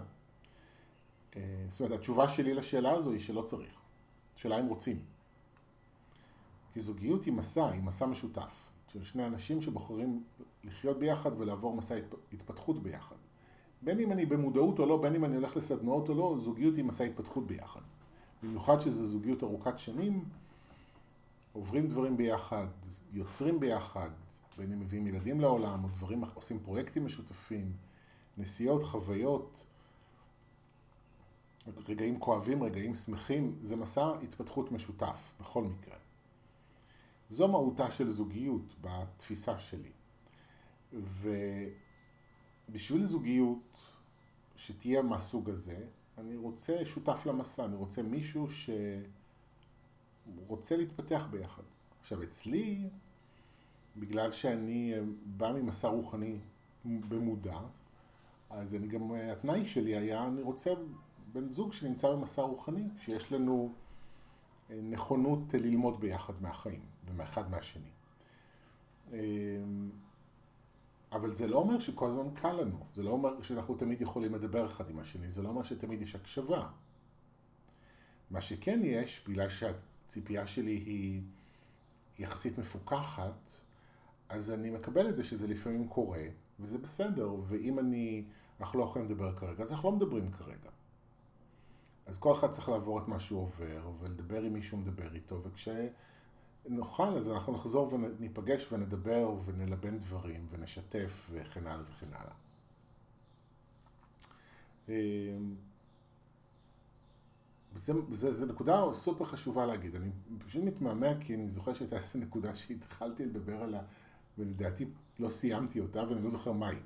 אה, 1.36 1.66
זאת 1.70 1.80
אומרת, 1.80 1.98
התשובה 1.98 2.28
שלי 2.28 2.54
לשאלה 2.54 2.90
הזו 2.90 3.10
היא 3.10 3.20
שלא 3.20 3.42
צריך. 3.42 3.72
שאלה 4.36 4.60
אם 4.60 4.66
רוצים. 4.66 5.02
כי 6.78 6.82
זוגיות 6.82 7.24
היא 7.24 7.32
מסע, 7.32 7.68
היא 7.68 7.82
מסע 7.82 8.06
משותף. 8.06 8.70
של 8.92 9.02
שני 9.02 9.26
אנשים 9.26 9.62
שבוחרים 9.62 10.24
לחיות 10.64 10.98
ביחד 10.98 11.30
ולעבור 11.40 11.76
מסע 11.76 11.94
התפתחות 12.32 12.82
ביחד. 12.82 13.16
בין 13.82 14.00
אם 14.00 14.12
אני 14.12 14.26
במודעות 14.26 14.78
או 14.78 14.86
לא, 14.86 15.02
בין 15.02 15.14
אם 15.14 15.24
אני 15.24 15.36
הולך 15.36 15.56
לסדנאות 15.56 16.08
או 16.08 16.14
לא, 16.14 16.36
זוגיות 16.40 16.76
היא 16.76 16.84
מסע 16.84 17.04
התפתחות 17.04 17.46
ביחד. 17.46 17.80
במיוחד 18.42 18.80
שזו 18.80 19.06
זוגיות 19.06 19.42
ארוכת 19.42 19.78
שנים, 19.78 20.24
עוברים 21.52 21.86
דברים 21.86 22.16
ביחד, 22.16 22.66
יוצרים 23.12 23.60
ביחד, 23.60 24.10
בין 24.56 24.72
אם 24.72 24.80
מביאים 24.80 25.06
ילדים 25.06 25.40
לעולם, 25.40 25.84
או 25.84 25.88
דברים, 25.88 26.24
עושים 26.34 26.58
פרויקטים 26.58 27.04
משותפים, 27.04 27.72
נסיעות, 28.38 28.84
חוויות, 28.84 29.64
רגעים 31.88 32.18
כואבים, 32.18 32.62
רגעים 32.62 32.94
שמחים, 32.94 33.58
זה 33.62 33.76
מסע 33.76 34.12
התפתחות 34.22 34.72
משותף, 34.72 35.32
בכל 35.40 35.62
מקרה. 35.62 35.96
זו 37.28 37.48
מהותה 37.48 37.90
של 37.90 38.10
זוגיות 38.10 38.74
בתפיסה 38.80 39.58
שלי. 39.58 39.90
ובשביל 42.68 43.04
זוגיות 43.04 43.80
שתהיה 44.56 45.02
מהסוג 45.02 45.50
הזה, 45.50 45.86
אני 46.18 46.36
רוצה 46.36 46.84
שותף 46.84 47.26
למסע, 47.26 47.64
אני 47.64 47.76
רוצה 47.76 48.02
מישהו 48.02 48.46
שרוצה 50.46 50.76
להתפתח 50.76 51.28
ביחד. 51.30 51.62
עכשיו 52.00 52.22
אצלי, 52.22 52.88
בגלל 53.96 54.32
שאני 54.32 54.94
בא 55.24 55.52
ממסע 55.52 55.88
רוחני 55.88 56.38
במודע, 56.84 57.58
אז 58.50 58.74
אני 58.74 58.86
גם, 58.86 59.12
התנאי 59.12 59.66
שלי 59.66 59.96
היה, 59.96 60.26
אני 60.26 60.42
רוצה 60.42 60.70
בן 61.32 61.52
זוג 61.52 61.72
שנמצא 61.72 62.10
במסע 62.12 62.42
רוחני, 62.42 62.84
שיש 63.04 63.32
לנו 63.32 63.72
נכונות 64.70 65.54
ללמוד 65.54 66.00
ביחד 66.00 66.42
מהחיים 66.42 66.97
ומאחד 67.10 67.50
מהשני. 67.50 67.90
אבל 71.12 71.32
זה 71.32 71.46
לא 71.46 71.56
אומר 71.56 71.78
שכל 71.78 72.06
הזמן 72.06 72.34
קל 72.34 72.52
לנו, 72.52 72.86
זה 72.94 73.02
לא 73.02 73.10
אומר 73.10 73.42
שאנחנו 73.42 73.74
תמיד 73.74 74.00
יכולים 74.00 74.34
לדבר 74.34 74.66
אחד 74.66 74.90
עם 74.90 74.98
השני, 74.98 75.28
זה 75.28 75.42
לא 75.42 75.48
אומר 75.48 75.62
שתמיד 75.62 76.02
יש 76.02 76.14
הקשבה. 76.14 76.68
מה 78.30 78.40
שכן 78.40 78.80
יש, 78.84 79.24
בגלל 79.28 79.48
שהציפייה 79.48 80.46
שלי 80.46 80.72
היא 80.72 81.22
יחסית 82.18 82.58
מפוקחת, 82.58 83.56
אז 84.28 84.50
אני 84.50 84.70
מקבל 84.70 85.08
את 85.08 85.16
זה 85.16 85.24
שזה 85.24 85.46
לפעמים 85.46 85.88
קורה, 85.88 86.24
וזה 86.60 86.78
בסדר, 86.78 87.34
ואם 87.46 87.78
אני, 87.78 88.24
אנחנו 88.60 88.78
לא 88.78 88.84
יכולים 88.84 89.08
לדבר 89.10 89.36
כרגע, 89.36 89.62
אז 89.62 89.72
אנחנו 89.72 89.90
לא 89.90 89.96
מדברים 89.96 90.32
כרגע. 90.32 90.70
אז 92.06 92.18
כל 92.18 92.32
אחד 92.32 92.50
צריך 92.50 92.68
לעבור 92.68 92.98
את 92.98 93.08
מה 93.08 93.20
שהוא 93.20 93.42
עובר, 93.42 93.90
ולדבר 94.00 94.42
עם 94.42 94.52
מי 94.52 94.62
שהוא 94.62 94.80
מדבר 94.80 95.14
איתו, 95.14 95.40
וכשנוכל 96.66 97.16
אז 97.16 97.30
אנחנו 97.30 97.52
נחזור 97.52 97.94
וניפגש 97.94 98.72
ונדבר 98.72 99.34
ונלבן 99.44 99.98
דברים 99.98 100.46
ונשתף 100.50 101.30
וכן 101.32 101.66
הלאה 101.66 101.84
וכן 101.90 102.06
הלאה. 102.12 102.32
אמ, 104.88 105.54
זה, 107.74 107.92
זה, 108.10 108.32
זה 108.32 108.46
נקודה 108.46 108.84
סופר 108.94 109.24
חשובה 109.24 109.66
להגיד, 109.66 109.96
אני 109.96 110.10
פשוט 110.46 110.64
מתמהמה 110.64 111.20
כי 111.20 111.34
אני 111.34 111.50
זוכר 111.50 111.74
שהייתה 111.74 111.96
איזו 111.96 112.18
נקודה 112.18 112.54
שהתחלתי 112.54 113.26
לדבר 113.26 113.62
עליה 113.62 113.82
ולדעתי 114.38 114.86
לא 115.18 115.30
סיימתי 115.30 115.80
אותה 115.80 116.02
ואני 116.08 116.24
לא 116.24 116.30
זוכר 116.30 116.52
מהי. 116.52 116.76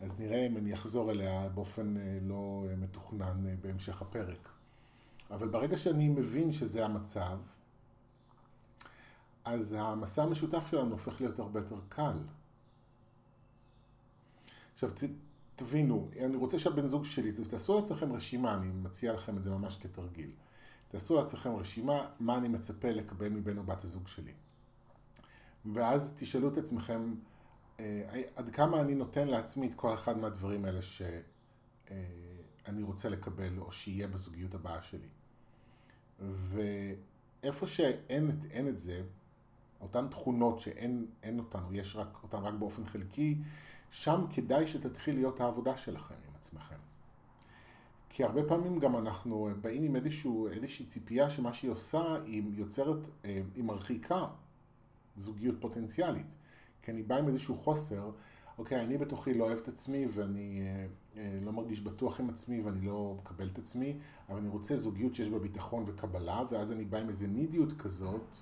אז 0.00 0.20
נראה 0.20 0.46
אם 0.46 0.56
אני 0.56 0.74
אחזור 0.74 1.10
אליה 1.10 1.48
באופן 1.48 1.96
אה, 1.96 2.18
לא 2.22 2.66
אה, 2.70 2.76
מתוכנן 2.76 3.46
אה, 3.46 3.54
בהמשך 3.60 4.02
הפרק. 4.02 4.48
אבל 5.30 5.48
ברגע 5.48 5.76
שאני 5.76 6.08
מבין 6.08 6.52
שזה 6.52 6.84
המצב, 6.84 7.38
אז 9.44 9.76
המסע 9.78 10.22
המשותף 10.22 10.66
שלנו 10.70 10.90
הופך 10.90 11.20
להיות 11.20 11.38
הרבה 11.38 11.60
יותר 11.60 11.80
קל. 11.88 12.18
עכשיו 14.74 14.90
ת, 14.90 15.02
תבינו, 15.56 16.08
אני 16.20 16.36
רוצה 16.36 16.58
שהבן 16.58 16.88
זוג 16.88 17.04
שלי, 17.04 17.32
תעשו 17.32 17.80
לעצמכם 17.80 18.12
רשימה, 18.12 18.54
אני 18.54 18.66
מציע 18.66 19.12
לכם 19.12 19.36
את 19.36 19.42
זה 19.42 19.50
ממש 19.50 19.76
כתרגיל. 19.76 20.30
תעשו 20.88 21.16
לעצמכם 21.16 21.56
רשימה 21.56 22.08
מה 22.20 22.36
אני 22.36 22.48
מצפה 22.48 22.90
לקבל 22.90 23.28
מבן 23.28 23.58
או 23.58 23.62
בת 23.62 23.84
הזוג 23.84 24.08
שלי. 24.08 24.32
ואז 25.72 26.14
תשאלו 26.18 26.48
את 26.48 26.56
עצמכם, 26.56 27.14
אה, 27.80 28.22
עד 28.36 28.50
כמה 28.50 28.80
אני 28.80 28.94
נותן 28.94 29.28
לעצמי 29.28 29.66
את 29.66 29.74
כל 29.74 29.94
אחד 29.94 30.18
מהדברים 30.18 30.64
האלה 30.64 30.82
שאני 30.82 31.22
אה, 32.66 32.72
רוצה 32.82 33.08
לקבל 33.08 33.58
או 33.58 33.72
שיהיה 33.72 34.08
בזוגיות 34.08 34.54
הבאה 34.54 34.82
שלי. 34.82 35.08
ואיפה 36.20 37.66
שאין 37.66 38.68
את 38.68 38.78
זה, 38.78 39.02
אותן 39.80 40.08
תכונות 40.08 40.60
שאין 40.60 41.38
אותן, 41.38 41.58
או 41.68 41.74
יש 41.74 41.96
רק, 41.96 42.18
אותן 42.22 42.38
רק 42.38 42.54
באופן 42.54 42.86
חלקי, 42.86 43.38
שם 43.90 44.24
כדאי 44.30 44.66
שתתחיל 44.66 45.14
להיות 45.14 45.40
העבודה 45.40 45.76
שלכם 45.76 46.14
עם 46.28 46.34
עצמכם. 46.34 46.76
כי 48.08 48.24
הרבה 48.24 48.42
פעמים 48.48 48.78
גם 48.78 48.96
אנחנו 48.96 49.48
באים 49.60 49.82
עם 49.82 49.96
איזשהו, 49.96 50.48
איזושהי 50.48 50.86
ציפייה 50.86 51.30
שמה 51.30 51.52
שהיא 51.52 51.70
עושה, 51.70 52.16
היא 52.24 52.42
יוצרת, 52.54 52.98
אה, 53.24 53.40
היא 53.54 53.64
מרחיקה 53.64 54.26
זוגיות 55.16 55.54
פוטנציאלית. 55.60 56.26
כי 56.82 56.90
אני 56.90 57.02
בא 57.02 57.16
עם 57.16 57.28
איזשהו 57.28 57.56
חוסר, 57.56 58.10
אוקיי, 58.58 58.80
אני 58.80 58.98
בתוכי 58.98 59.34
לא 59.34 59.44
אוהב 59.44 59.58
את 59.58 59.68
עצמי 59.68 60.06
ואני 60.12 60.60
אה, 60.60 60.86
אה, 61.16 61.38
לא 61.42 61.52
מרגיש 61.52 61.80
בטוח 61.80 62.20
עם 62.20 62.30
עצמי 62.30 62.60
ואני 62.60 62.86
לא 62.86 63.16
מקבל 63.18 63.48
את 63.52 63.58
עצמי, 63.58 63.98
אבל 64.28 64.38
אני 64.38 64.48
רוצה 64.48 64.76
זוגיות 64.76 65.14
שיש 65.14 65.28
בה 65.28 65.38
ביטחון 65.38 65.84
וקבלה, 65.86 66.42
ואז 66.50 66.72
אני 66.72 66.84
בא 66.84 66.98
עם 66.98 67.08
איזה 67.08 67.26
נידיות 67.26 67.72
כזאת 67.72 68.36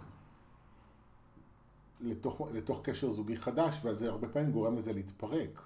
לתוך, 2.02 2.40
לתוך 2.52 2.80
קשר 2.84 3.10
זוגי 3.10 3.36
חדש, 3.36 3.80
ואז 3.84 3.98
זה 3.98 4.08
הרבה 4.08 4.28
פעמים 4.28 4.52
גורם 4.52 4.76
לזה 4.76 4.92
להתפרק. 4.92 5.62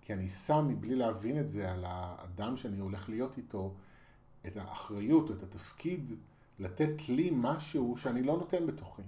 כי 0.00 0.12
אני 0.12 0.28
שם 0.28 0.68
מבלי 0.68 0.94
להבין 0.94 1.40
את 1.40 1.48
זה 1.48 1.72
על 1.72 1.84
האדם 1.86 2.56
שאני 2.56 2.78
הולך 2.78 3.08
להיות 3.08 3.38
איתו, 3.38 3.74
את 4.46 4.56
האחריות 4.56 5.30
או 5.30 5.34
את 5.34 5.42
התפקיד 5.42 6.10
לתת 6.58 7.08
לי 7.08 7.30
משהו 7.32 7.96
שאני 7.96 8.22
לא 8.22 8.36
נותן 8.36 8.66
בתוכי. 8.66 9.02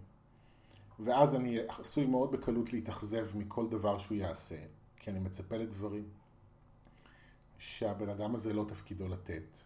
ואז 1.00 1.34
אני 1.34 1.58
עשוי 1.68 2.06
מאוד 2.06 2.32
בקלות 2.32 2.72
להתאכזב 2.72 3.36
מכל 3.36 3.68
דבר 3.68 3.98
שהוא 3.98 4.18
יעשה, 4.18 4.56
כי 4.96 5.10
אני 5.10 5.18
מצפה 5.18 5.56
לדברים 5.56 6.04
שהבן 7.58 8.08
אדם 8.08 8.34
הזה 8.34 8.52
לא 8.52 8.64
תפקידו 8.68 9.08
לתת. 9.08 9.58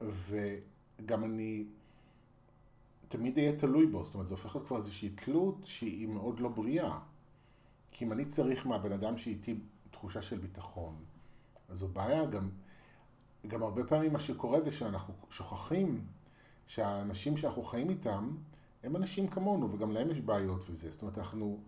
וגם 0.00 1.24
אני 1.24 1.64
תמיד 3.12 3.38
אהיה 3.38 3.56
תלוי 3.56 3.86
בו, 3.86 4.04
זאת 4.04 4.14
אומרת, 4.14 4.28
זה 4.28 4.34
הופך 4.34 4.54
להיות 4.54 4.66
כבר 4.66 4.76
איזושהי 4.76 5.10
תלות 5.10 5.56
שהיא 5.64 6.08
מאוד 6.08 6.40
לא 6.40 6.48
בריאה. 6.48 6.98
כי 7.90 8.04
אם 8.04 8.12
אני 8.12 8.24
צריך 8.24 8.66
מהבן 8.66 8.92
אדם 8.92 9.16
שאיתי 9.16 9.56
תחושה 9.90 10.22
של 10.22 10.38
ביטחון, 10.38 10.94
אז 11.68 11.78
זו 11.78 11.88
בעיה. 11.88 12.24
גם, 12.24 12.48
גם 13.46 13.62
הרבה 13.62 13.84
פעמים 13.84 14.12
מה 14.12 14.20
שקורה 14.20 14.60
זה 14.60 14.72
שאנחנו 14.72 15.14
שוכחים 15.30 16.04
שהאנשים 16.66 17.36
שאנחנו 17.36 17.62
חיים 17.62 17.90
איתם, 17.90 18.30
הם 18.82 18.96
אנשים 18.96 19.28
כמונו, 19.28 19.72
וגם 19.72 19.90
להם 19.90 20.10
יש 20.10 20.20
בעיות 20.20 20.70
וזה. 20.70 20.90
זאת 20.90 21.02
אומרת, 21.02 21.18
אנחנו, 21.18 21.60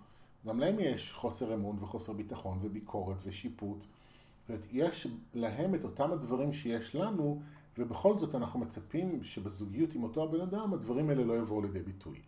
גם 0.47 0.61
להם 0.61 0.81
יש 0.81 1.13
חוסר 1.13 1.55
אמון 1.55 1.77
וחוסר 1.81 2.13
ביטחון 2.13 2.59
וביקורת 2.63 3.19
ושיפוט. 3.25 3.79
זאת 3.79 4.49
אומרת, 4.49 4.65
יש 4.73 5.07
להם 5.35 5.75
את 5.75 5.85
אותם 5.85 6.13
הדברים 6.13 6.53
שיש 6.53 6.95
לנו, 6.95 7.43
ובכל 7.78 8.19
זאת 8.19 8.35
אנחנו 8.35 8.61
מצפים 8.61 9.25
שבזוגיות 9.25 9.95
עם 9.95 10.02
אותו 10.02 10.23
הבן 10.23 10.40
אדם, 10.40 10.75
הדברים 10.75 11.11
האלה 11.11 11.25
לא 11.25 11.38
יבואו 11.38 11.62
לידי 11.62 11.83
ביטוי. 11.83 12.21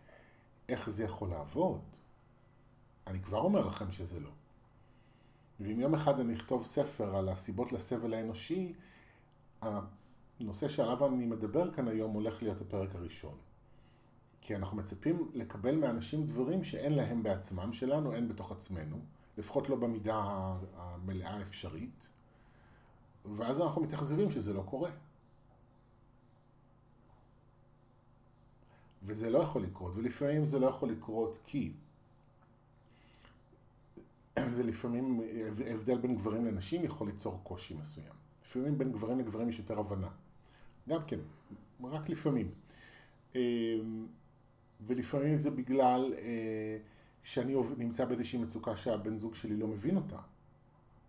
איך 0.69 0.89
זה 0.89 1.03
יכול 1.03 1.29
לעבוד? 1.29 1.81
אני 3.07 3.19
כבר 3.19 3.39
אומר 3.39 3.67
לכם 3.67 3.91
שזה 3.91 4.19
לא. 4.19 4.29
ואם 5.59 5.79
יום 5.79 5.95
אחד 5.95 6.19
אני 6.19 6.33
אכתוב 6.33 6.65
ספר 6.65 7.15
על 7.15 7.29
הסיבות 7.29 7.71
לסבל 7.71 8.13
האנושי, 8.13 8.73
הנושא 9.61 10.69
שעליו 10.69 11.05
אני 11.07 11.25
מדבר 11.25 11.71
כאן 11.71 11.87
היום 11.87 12.11
הולך 12.11 12.43
להיות 12.43 12.61
הפרק 12.61 12.95
הראשון. 12.95 13.35
כי 14.41 14.55
אנחנו 14.55 14.77
מצפים 14.77 15.31
לקבל 15.33 15.75
מאנשים 15.75 16.25
דברים 16.25 16.63
שאין 16.63 16.93
להם 16.93 17.23
בעצמם, 17.23 17.73
שלנו 17.73 18.13
אין 18.13 18.27
בתוך 18.27 18.51
עצמנו, 18.51 18.99
לפחות 19.37 19.69
לא 19.69 19.75
במידה 19.75 20.21
המלאה 20.75 21.33
האפשרית, 21.33 22.09
ואז 23.35 23.61
אנחנו 23.61 23.81
מתאכזבים 23.81 24.31
שזה 24.31 24.53
לא 24.53 24.61
קורה. 24.61 24.91
וזה 29.03 29.29
לא 29.29 29.39
יכול 29.39 29.63
לקרות, 29.63 29.91
ולפעמים 29.95 30.45
זה 30.45 30.59
לא 30.59 30.67
יכול 30.67 30.89
לקרות 30.89 31.37
כי 31.45 31.71
זה 34.45 34.63
לפעמים, 34.63 35.21
הבדל 35.67 35.97
בין 35.97 36.15
גברים 36.15 36.45
לנשים 36.45 36.83
יכול 36.83 37.07
ליצור 37.07 37.39
קושי 37.43 37.73
מסוים. 37.73 38.13
לפעמים 38.45 38.77
בין 38.77 38.91
גברים 38.91 39.19
לגברים 39.19 39.49
יש 39.49 39.59
יותר 39.59 39.79
הבנה. 39.79 40.09
גם 40.89 41.01
כן, 41.07 41.19
רק 41.83 42.09
לפעמים. 42.09 42.51
ולפעמים 44.87 45.37
זה 45.37 45.51
בגלל 45.51 46.13
אה, 46.17 46.77
שאני 47.23 47.55
נמצא 47.77 48.05
באיזושהי 48.05 48.39
מצוקה 48.39 48.77
שהבן 48.77 49.17
זוג 49.17 49.35
שלי 49.35 49.57
לא 49.57 49.67
מבין 49.67 49.95
אותה. 49.95 50.17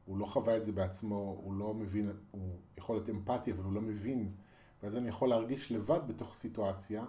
הוא 0.07 0.19
לא 0.19 0.27
חווה 0.27 0.57
את 0.57 0.65
זה 0.65 0.73
בעצמו, 0.73 1.41
הוא 1.45 1.55
לא 1.55 1.75
מבין, 1.75 2.13
הוא 2.31 2.57
יכול 2.79 2.97
להיות 2.97 3.11
אמפתי, 3.11 3.53
אבל 3.53 3.65
הוא 3.65 3.73
לא 3.73 3.81
מבין. 3.81 4.33
ואז 4.83 4.97
אני 4.97 5.09
יכול 5.09 5.29
להרגיש 5.29 5.73
לבד 5.73 6.01
בתוך 6.07 6.35
סיטואציה, 6.35 7.05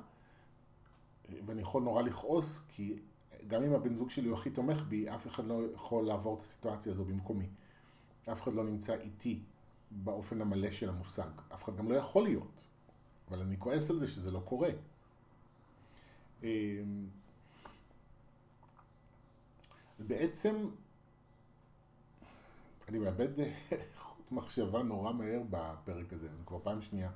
ואני 1.45 1.61
יכול 1.61 1.83
נורא 1.83 2.01
לכעוס, 2.01 2.61
כי 2.67 2.99
גם 3.47 3.63
אם 3.63 3.73
הבן 3.73 3.93
זוג 3.93 4.09
שלי 4.09 4.27
הוא 4.29 4.37
הכי 4.37 4.49
תומך 4.49 4.81
בי, 4.81 5.09
אף 5.09 5.27
אחד 5.27 5.45
לא 5.45 5.61
יכול 5.73 6.05
לעבור 6.05 6.37
את 6.37 6.41
הסיטואציה 6.41 6.91
הזו 6.91 7.05
במקומי. 7.05 7.49
אף 8.31 8.41
אחד 8.41 8.53
לא 8.53 8.63
נמצא 8.63 8.95
איתי 8.95 9.39
באופן 9.91 10.41
המלא 10.41 10.71
של 10.71 10.89
המושג. 10.89 11.29
אף 11.53 11.63
אחד 11.63 11.77
גם 11.77 11.91
לא 11.91 11.95
יכול 11.95 12.23
להיות. 12.23 12.63
אבל 13.27 13.41
אני 13.41 13.59
כועס 13.59 13.89
על 13.89 13.99
זה 13.99 14.07
שזה 14.07 14.31
לא 14.31 14.39
קורה. 14.39 14.69
אמ, 16.43 16.47
בעצם 19.99 20.69
אני 22.89 22.99
מאבד 22.99 23.27
חוט 23.97 24.31
מחשבה 24.31 24.83
נורא 24.83 25.13
מהר 25.13 25.41
בפרק 25.49 26.13
הזה, 26.13 26.27
זה 26.37 26.43
כבר 26.45 26.59
פעם 26.63 26.81
שנייה. 26.81 27.11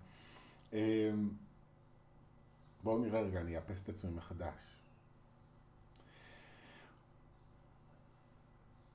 בואו 2.83 2.99
נראה 2.99 3.21
רגע, 3.21 3.41
אני 3.41 3.57
אאפס 3.57 3.83
את 3.83 3.89
עצמי 3.89 4.11
מחדש. 4.11 4.77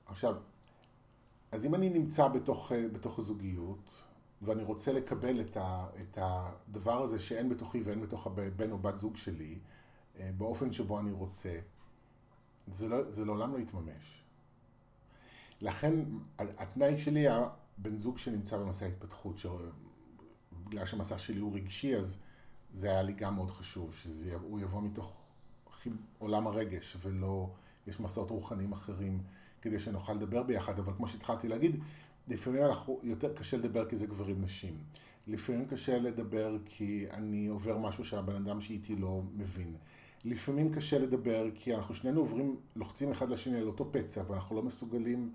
עכשיו, 0.05 0.35
אז 1.51 1.65
אם 1.65 1.75
אני 1.75 1.89
נמצא 1.89 2.27
בתוך, 2.27 2.71
בתוך 2.93 3.21
זוגיות, 3.21 4.03
ואני 4.41 4.63
רוצה 4.63 4.93
לקבל 4.93 5.41
את, 5.41 5.57
ה, 5.57 5.87
את 6.01 6.17
הדבר 6.21 7.03
הזה 7.03 7.19
שאין 7.19 7.49
בתוכי 7.49 7.81
ואין 7.81 8.01
בתוך 8.01 8.27
הבן 8.27 8.71
או 8.71 8.77
בת 8.77 8.99
זוג 8.99 9.17
שלי, 9.17 9.59
אה, 10.19 10.31
באופן 10.37 10.73
שבו 10.73 10.99
אני 10.99 11.11
רוצה, 11.11 11.59
זה, 12.67 12.87
לא, 12.87 13.11
זה 13.11 13.25
לעולם 13.25 13.53
לא 13.53 13.59
יתממש. 13.59 14.23
לכן 15.61 15.93
התנאי 16.37 16.97
שלי 16.97 17.19
היה 17.19 17.49
בן 17.77 17.97
זוג 17.97 18.17
שנמצא 18.17 18.57
במסע 18.57 18.85
ההתפתחות, 18.85 19.41
בגלל 20.65 20.85
שהמסע 20.85 21.17
שלי 21.17 21.39
הוא 21.39 21.55
רגשי, 21.55 21.95
אז 21.95 22.21
זה 22.73 22.91
היה 22.91 23.01
לי 23.01 23.13
גם 23.13 23.35
מאוד 23.35 23.51
חשוב, 23.51 23.93
שהוא 23.93 24.59
יבוא 24.59 24.81
מתוך 24.81 25.13
עולם 26.19 26.47
הרגש, 26.47 26.97
ולא, 27.01 27.49
יש 27.87 27.99
מסעות 27.99 28.31
רוחניים 28.31 28.71
אחרים, 28.71 29.23
כדי 29.61 29.79
שנוכל 29.79 30.13
לדבר 30.13 30.43
ביחד, 30.43 30.79
אבל 30.79 30.93
כמו 30.93 31.07
שהתחלתי 31.07 31.47
להגיד, 31.47 31.79
לפעמים 32.27 32.65
אנחנו, 32.65 32.99
יותר 33.03 33.33
קשה 33.33 33.57
לדבר 33.57 33.89
כי 33.89 33.95
זה 33.95 34.07
גברים 34.07 34.41
נשים. 34.41 34.77
לפעמים 35.27 35.65
קשה 35.65 35.99
לדבר 35.99 36.57
כי 36.65 37.05
אני 37.11 37.47
עובר 37.47 37.77
משהו 37.77 38.05
שהבן 38.05 38.35
אדם 38.35 38.61
שאיתי 38.61 38.95
לא 38.95 39.21
מבין. 39.35 39.75
לפעמים 40.25 40.73
קשה 40.73 40.99
לדבר 40.99 41.45
כי 41.55 41.75
אנחנו 41.75 41.95
שנינו 41.95 42.19
עוברים, 42.19 42.55
לוחצים 42.75 43.11
אחד 43.11 43.29
לשני 43.29 43.57
על 43.57 43.67
אותו 43.67 43.89
פצע 43.91 44.23
ואנחנו 44.27 44.55
לא 44.55 44.63
מסוגלים 44.63 45.33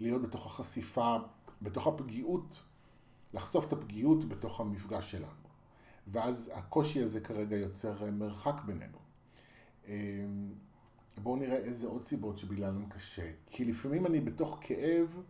להיות 0.00 0.22
בתוך 0.22 0.46
החשיפה, 0.46 1.16
בתוך 1.62 1.86
הפגיעות, 1.86 2.62
לחשוף 3.34 3.66
את 3.66 3.72
הפגיעות 3.72 4.24
בתוך 4.24 4.60
המפגש 4.60 5.10
שלנו. 5.10 5.43
ואז 6.06 6.50
הקושי 6.54 7.02
הזה 7.02 7.20
כרגע 7.20 7.56
יוצר 7.56 8.10
מרחק 8.10 8.54
בינינו. 8.66 8.98
אמ, 9.88 9.92
בואו 11.22 11.36
נראה 11.36 11.56
איזה 11.56 11.86
עוד 11.86 12.04
סיבות 12.04 12.38
שבגללם 12.38 12.88
קשה. 12.88 13.30
כי 13.46 13.64
לפעמים 13.64 14.06
אני 14.06 14.20
בתוך 14.20 14.58
כאב 14.60 15.22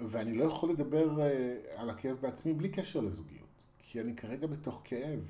ואני 0.00 0.34
לא 0.34 0.44
יכול 0.44 0.70
לדבר 0.70 1.22
אה, 1.22 1.56
על 1.76 1.90
הכאב 1.90 2.16
בעצמי 2.20 2.52
בלי 2.52 2.68
קשר 2.68 3.00
לזוגיות. 3.00 3.48
כי 3.78 4.00
אני 4.00 4.16
כרגע 4.16 4.46
בתוך 4.46 4.82
כאב. 4.84 5.20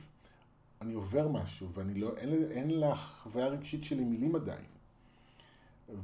אני 0.81 0.95
עובר 0.95 1.29
משהו, 1.29 1.73
ואני 1.73 1.95
לא, 1.95 2.17
אין, 2.17 2.51
אין 2.51 2.81
לחוויה 2.81 3.47
הרגשית 3.47 3.85
שלי 3.85 4.05
מילים 4.05 4.37
עדיין. 4.37 4.65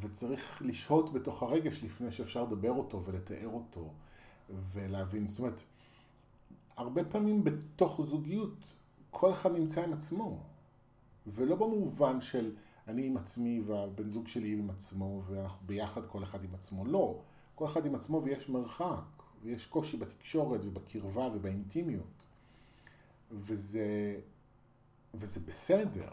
וצריך 0.01 0.63
לשהות 0.65 1.13
בתוך 1.13 1.43
הרגש 1.43 1.85
לפני 1.85 2.13
שאפשר 2.13 2.43
לדבר 2.43 2.71
אותו 2.71 3.03
ולתאר 3.05 3.49
אותו 3.49 3.93
ולהבין. 4.51 5.27
זאת 5.27 5.39
אומרת, 5.39 5.63
הרבה 6.77 7.05
פעמים 7.05 7.45
בתוך 7.45 8.01
זוגיות, 8.03 8.75
כל 9.11 9.31
אחד 9.31 9.53
נמצא 9.53 9.85
עם 9.85 9.93
עצמו. 9.93 10.43
ולא 11.27 11.57
במובן 11.57 12.21
של 12.21 12.55
אני 12.89 13.07
עם 13.07 13.17
עצמי 13.17 13.61
והבן 13.67 14.11
זוג 14.11 14.29
שלי 14.29 14.53
עם 14.53 14.71
עצמו 14.71 15.23
ואנחנו 15.27 15.67
ביחד 15.67 16.07
כל 16.07 16.23
אחד 16.23 16.45
עם 16.45 16.55
עצמו. 16.55 16.85
לא. 16.85 17.21
כל 17.55 17.65
אחד 17.65 17.87
עם 17.87 17.95
עצמו 17.95 18.23
ויש 18.25 18.49
מרחק, 18.49 19.23
ויש 19.43 19.67
קושי 19.67 19.97
בתקשורת 19.97 20.61
ובקרבה 20.65 21.29
ובאינטימיות. 21.35 22.23
וזה 23.31 24.17
וזה 25.15 25.41
בסדר. 25.41 26.13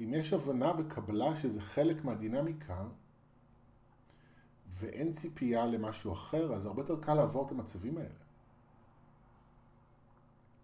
ואם 0.00 0.14
יש 0.14 0.32
הבנה 0.32 0.72
וקבלה 0.78 1.36
שזה 1.36 1.60
חלק 1.60 2.04
מהדינמיקה, 2.04 2.84
ואין 4.68 5.12
ציפייה 5.12 5.66
למשהו 5.66 6.12
אחר, 6.12 6.54
אז 6.54 6.66
הרבה 6.66 6.82
יותר 6.82 7.00
קל 7.00 7.14
לעבור 7.14 7.46
את 7.46 7.50
המצבים 7.50 7.98
האלה. 7.98 8.27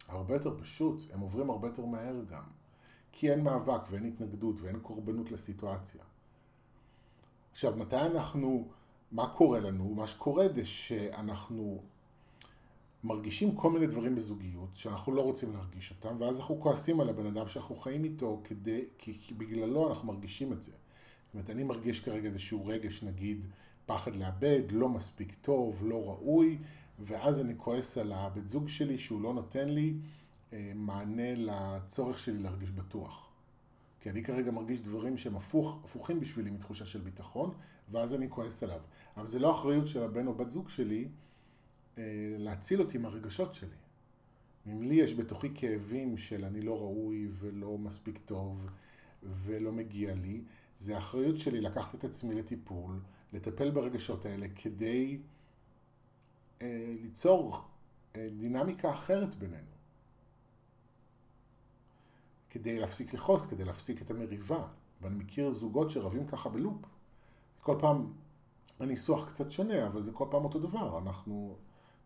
הרבה 0.09 0.35
יותר 0.35 0.59
פשוט, 0.61 1.03
הם 1.13 1.21
עוברים 1.21 1.51
הרבה 1.51 1.69
יותר 1.69 1.85
מהר 1.85 2.25
גם. 2.31 2.43
כי 3.13 3.31
אין 3.31 3.45
מאבק 3.45 3.81
ואין 3.91 4.05
התנגדות 4.05 4.61
ואין 4.61 4.79
קורבנות 4.81 5.31
לסיטואציה. 5.31 6.03
עכשיו, 7.53 7.77
מתי 7.77 7.97
אנחנו, 7.97 8.69
מה 9.13 9.29
קורה 9.29 9.61
לנו? 9.61 9.95
מה 9.95 10.07
שקורה 10.07 10.49
זה 10.49 10.65
שאנחנו 10.65 11.83
מרגישים 13.05 13.57
כל 13.57 13.71
מיני 13.71 13.87
דברים 13.87 14.15
בזוגיות 14.15 14.69
שאנחנו 14.75 15.15
לא 15.15 15.21
רוצים 15.21 15.53
להרגיש 15.53 15.91
אותם, 15.91 16.17
ואז 16.19 16.39
אנחנו 16.39 16.61
כועסים 16.61 17.01
על 17.01 17.09
הבן 17.09 17.27
אדם 17.27 17.49
שאנחנו 17.49 17.77
חיים 17.77 18.05
איתו 18.05 18.41
כדי, 18.45 18.85
כי, 18.99 19.19
כי 19.21 19.35
בגללו 19.35 19.89
אנחנו 19.89 20.13
מרגישים 20.13 20.53
את 20.53 20.63
זה. 20.63 20.73
זאת 20.73 21.35
אומרת, 21.35 21.51
אני 21.51 21.65
מרגיש 21.65 22.01
כרגע 22.01 22.29
איזשהו 22.29 22.67
רגש, 22.67 23.03
נגיד, 23.03 23.47
פחד 23.87 24.17
לאבד, 24.17 24.63
לא 24.71 24.89
מספיק 24.89 25.35
טוב, 25.41 25.83
לא 25.87 25.97
ראוי, 25.97 26.59
ואז 26.99 27.41
אני 27.41 27.55
כועס 27.57 27.99
על 27.99 28.13
הבן 28.13 28.49
זוג 28.49 28.69
שלי 28.69 28.99
שהוא 28.99 29.23
לא 29.23 29.35
נותן 29.35 29.69
לי 29.69 29.95
אה, 30.53 30.73
מענה 30.75 31.35
לצורך 31.35 32.19
שלי 32.19 32.39
להרגיש 32.39 32.71
בטוח. 32.71 33.29
כי 34.01 34.11
אני 34.11 34.23
כרגע 34.23 34.51
מרגיש 34.51 34.81
דברים 34.81 35.19
שהם 35.19 35.37
הפוך, 35.37 35.81
הפוכים 35.85 36.21
בשבילי 36.21 36.51
מתחושה 36.51 36.85
של 36.85 37.01
ביטחון, 37.01 37.55
ואז 37.91 38.15
אני 38.15 38.27
כועס 38.31 38.63
עליו. 38.63 38.81
אבל 39.17 39.27
זה 39.27 39.39
לא 39.39 39.55
אחריות 39.55 39.89
של 39.89 40.03
הבן 40.03 40.27
או 40.27 40.35
בת 40.35 40.51
זוג 40.51 40.69
שלי 40.69 41.09
אה, 41.99 42.03
להציל 42.39 42.81
אותי 42.81 42.99
מהרגשות 42.99 43.55
שלי. 43.55 43.77
אם 44.67 44.83
לי 44.83 44.95
יש 44.95 45.15
בתוכי 45.15 45.49
כאבים 45.55 46.17
של 46.17 46.45
אני 46.45 46.63
לא 46.63 46.79
ראוי 46.79 47.29
ולא 47.33 47.79
מספיק 47.79 48.19
טוב 48.25 48.67
ולא 49.23 49.73
מגיע 49.73 50.15
לי, 50.15 50.43
זה 50.79 50.95
האחריות 50.95 51.39
שלי 51.39 51.61
לקחת 51.61 51.95
את 51.95 52.05
עצמי 52.05 52.35
לטיפול, 52.35 53.01
לטפל 53.33 53.71
ברגשות 53.71 54.27
האלה 54.27 54.47
כדי 54.55 55.19
ליצור 57.03 57.61
אה, 58.17 58.29
דינמיקה 58.37 58.93
אחרת 58.93 59.35
בינינו. 59.35 59.75
כדי 62.51 62.79
להפסיק 62.79 63.15
לכעוס, 63.15 63.47
כדי 63.47 63.65
להפסיק 63.65 64.03
את 64.03 64.11
המריבה. 64.11 64.67
ואני 65.01 65.15
מכיר 65.15 65.53
זוגות 65.53 65.91
שרבים 65.91 66.27
ככה 66.27 66.49
בלופ. 66.49 66.77
כל 67.63 67.77
פעם 67.81 68.13
הניסוח 68.81 69.29
קצת 69.29 69.51
שונה, 69.51 69.87
אבל 69.87 70.01
זה 70.01 70.13
כל 70.13 70.27
פעם 70.31 70.45
אותו 70.45 70.59
דבר. 70.59 70.99
אנחנו 70.99 71.57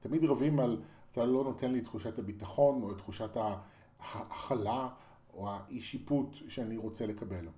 תמיד 0.01 0.25
רבים 0.25 0.61
על, 0.61 0.83
אתה 1.13 1.25
לא 1.25 1.45
נותן 1.45 1.73
לי 1.73 1.81
תחושת 1.81 2.19
הביטחון, 2.19 2.83
או 2.83 2.93
את 2.93 2.99
תחושת 2.99 3.37
ההכלה, 4.01 4.89
או 5.35 5.51
האי 5.51 5.81
שיפוט 5.81 6.35
שאני 6.49 6.77
רוצה 6.77 7.07
לקבל. 7.07 7.49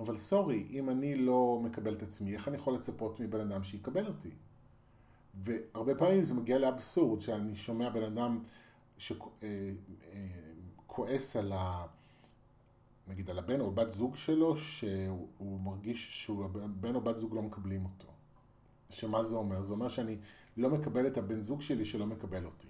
אבל 0.00 0.16
סורי, 0.16 0.66
אם 0.70 0.90
אני 0.90 1.14
לא 1.14 1.60
מקבל 1.62 1.94
את 1.94 2.02
עצמי, 2.02 2.34
איך 2.34 2.48
אני 2.48 2.56
יכול 2.56 2.74
לצפות 2.74 3.20
מבן 3.20 3.40
אדם 3.40 3.62
שיקבל 3.62 4.06
אותי? 4.06 4.30
והרבה 5.42 5.94
פעמים 5.94 6.24
זה 6.24 6.34
מגיע 6.34 6.58
לאבסורד, 6.58 7.20
שאני 7.20 7.56
שומע 7.56 7.90
בן 7.90 8.02
אדם 8.02 8.42
שכועס 8.98 9.36
אה, 11.36 11.42
אה, 11.42 11.46
על 11.46 11.52
ה... 11.52 11.86
נגיד 13.08 13.30
על 13.30 13.38
הבן 13.38 13.60
או 13.60 13.70
בת 13.70 13.90
זוג 13.90 14.16
שלו, 14.16 14.56
שהוא 14.56 15.60
מרגיש 15.60 16.24
שהבן 16.24 16.94
או 16.94 17.00
בת 17.00 17.18
זוג 17.18 17.34
לא 17.34 17.42
מקבלים 17.42 17.84
אותו. 17.84 18.08
שמה 18.90 19.22
זה 19.22 19.36
אומר? 19.36 19.62
זה 19.62 19.72
אומר 19.72 19.88
שאני 19.88 20.16
לא 20.56 20.70
מקבל 20.70 21.06
את 21.06 21.18
הבן 21.18 21.40
זוג 21.40 21.60
שלי 21.60 21.84
שלא 21.84 22.06
מקבל 22.06 22.44
אותי. 22.44 22.68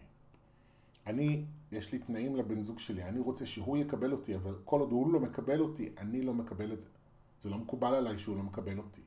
אני, 1.06 1.44
יש 1.72 1.92
לי 1.92 1.98
תנאים 1.98 2.36
לבן 2.36 2.62
זוג 2.62 2.78
שלי, 2.78 3.04
אני 3.04 3.20
רוצה 3.20 3.46
שהוא 3.46 3.76
יקבל 3.76 4.12
אותי, 4.12 4.36
אבל 4.36 4.54
כל 4.64 4.80
עוד 4.80 4.90
הוא 4.90 5.12
לא 5.12 5.20
מקבל 5.20 5.60
אותי, 5.60 5.90
אני 5.98 6.22
לא 6.22 6.34
מקבל 6.34 6.72
את 6.72 6.80
זה. 6.80 6.88
זה 7.42 7.50
לא 7.50 7.58
מקובל 7.58 7.94
עליי 7.94 8.18
שהוא 8.18 8.36
לא 8.36 8.42
מקבל 8.42 8.78
אותי. 8.78 9.00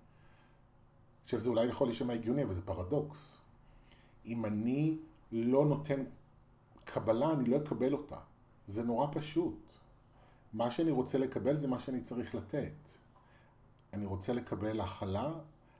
עכשיו 1.24 1.40
זה 1.40 1.50
אולי 1.50 1.66
יכול 1.66 1.88
להישמע 1.88 2.14
הגיוני, 2.14 2.44
אבל 2.44 2.54
זה 2.54 2.62
פרדוקס. 2.62 3.47
אם 4.28 4.46
אני 4.46 4.98
לא 5.32 5.66
נותן 5.66 6.04
קבלה, 6.86 7.34
אני 7.34 7.50
לא 7.50 7.58
אקבל 7.58 7.94
אותה. 7.94 8.18
זה 8.68 8.84
נורא 8.84 9.08
פשוט. 9.12 9.74
מה 10.54 10.72
שאני 10.72 10.92
רוצה 10.92 11.18
לקבל 11.18 11.58
זה 11.58 11.68
מה 11.68 11.80
שאני 11.80 12.02
צריך 12.02 12.36
לתת. 12.36 12.90
אני 13.94 14.06
רוצה 14.06 14.34
לקבל 14.34 14.82
הכלה, 14.82 15.34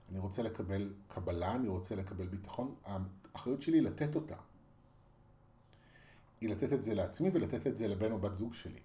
אני 0.10 0.20
רוצה 0.20 0.44
לקבל 0.44 0.94
קבלה, 1.08 1.56
אני 1.56 1.68
רוצה 1.68 1.96
לקבל 1.96 2.28
ביטחון. 2.28 2.76
האחריות 2.86 3.62
שלי 3.62 3.78
היא 3.78 3.84
לתת 3.84 4.16
אותה. 4.16 4.36
היא 6.42 6.50
לתת 6.50 6.74
את 6.74 6.84
זה 6.84 6.94
לעצמי 6.94 7.30
ולתת 7.34 7.68
את 7.68 7.78
זה 7.78 7.88
לבן 7.88 8.12
או 8.12 8.20
בת 8.20 8.36
זוג 8.36 8.54
שלי. 8.54 8.80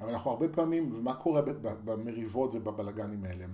אבל 0.00 0.10
אנחנו 0.10 0.30
הרבה 0.30 0.48
פעמים, 0.48 0.94
ומה 0.94 1.14
קורה 1.14 1.42
במריבות 1.62 2.54
ובבלגנים 2.54 3.24
האלה? 3.24 3.46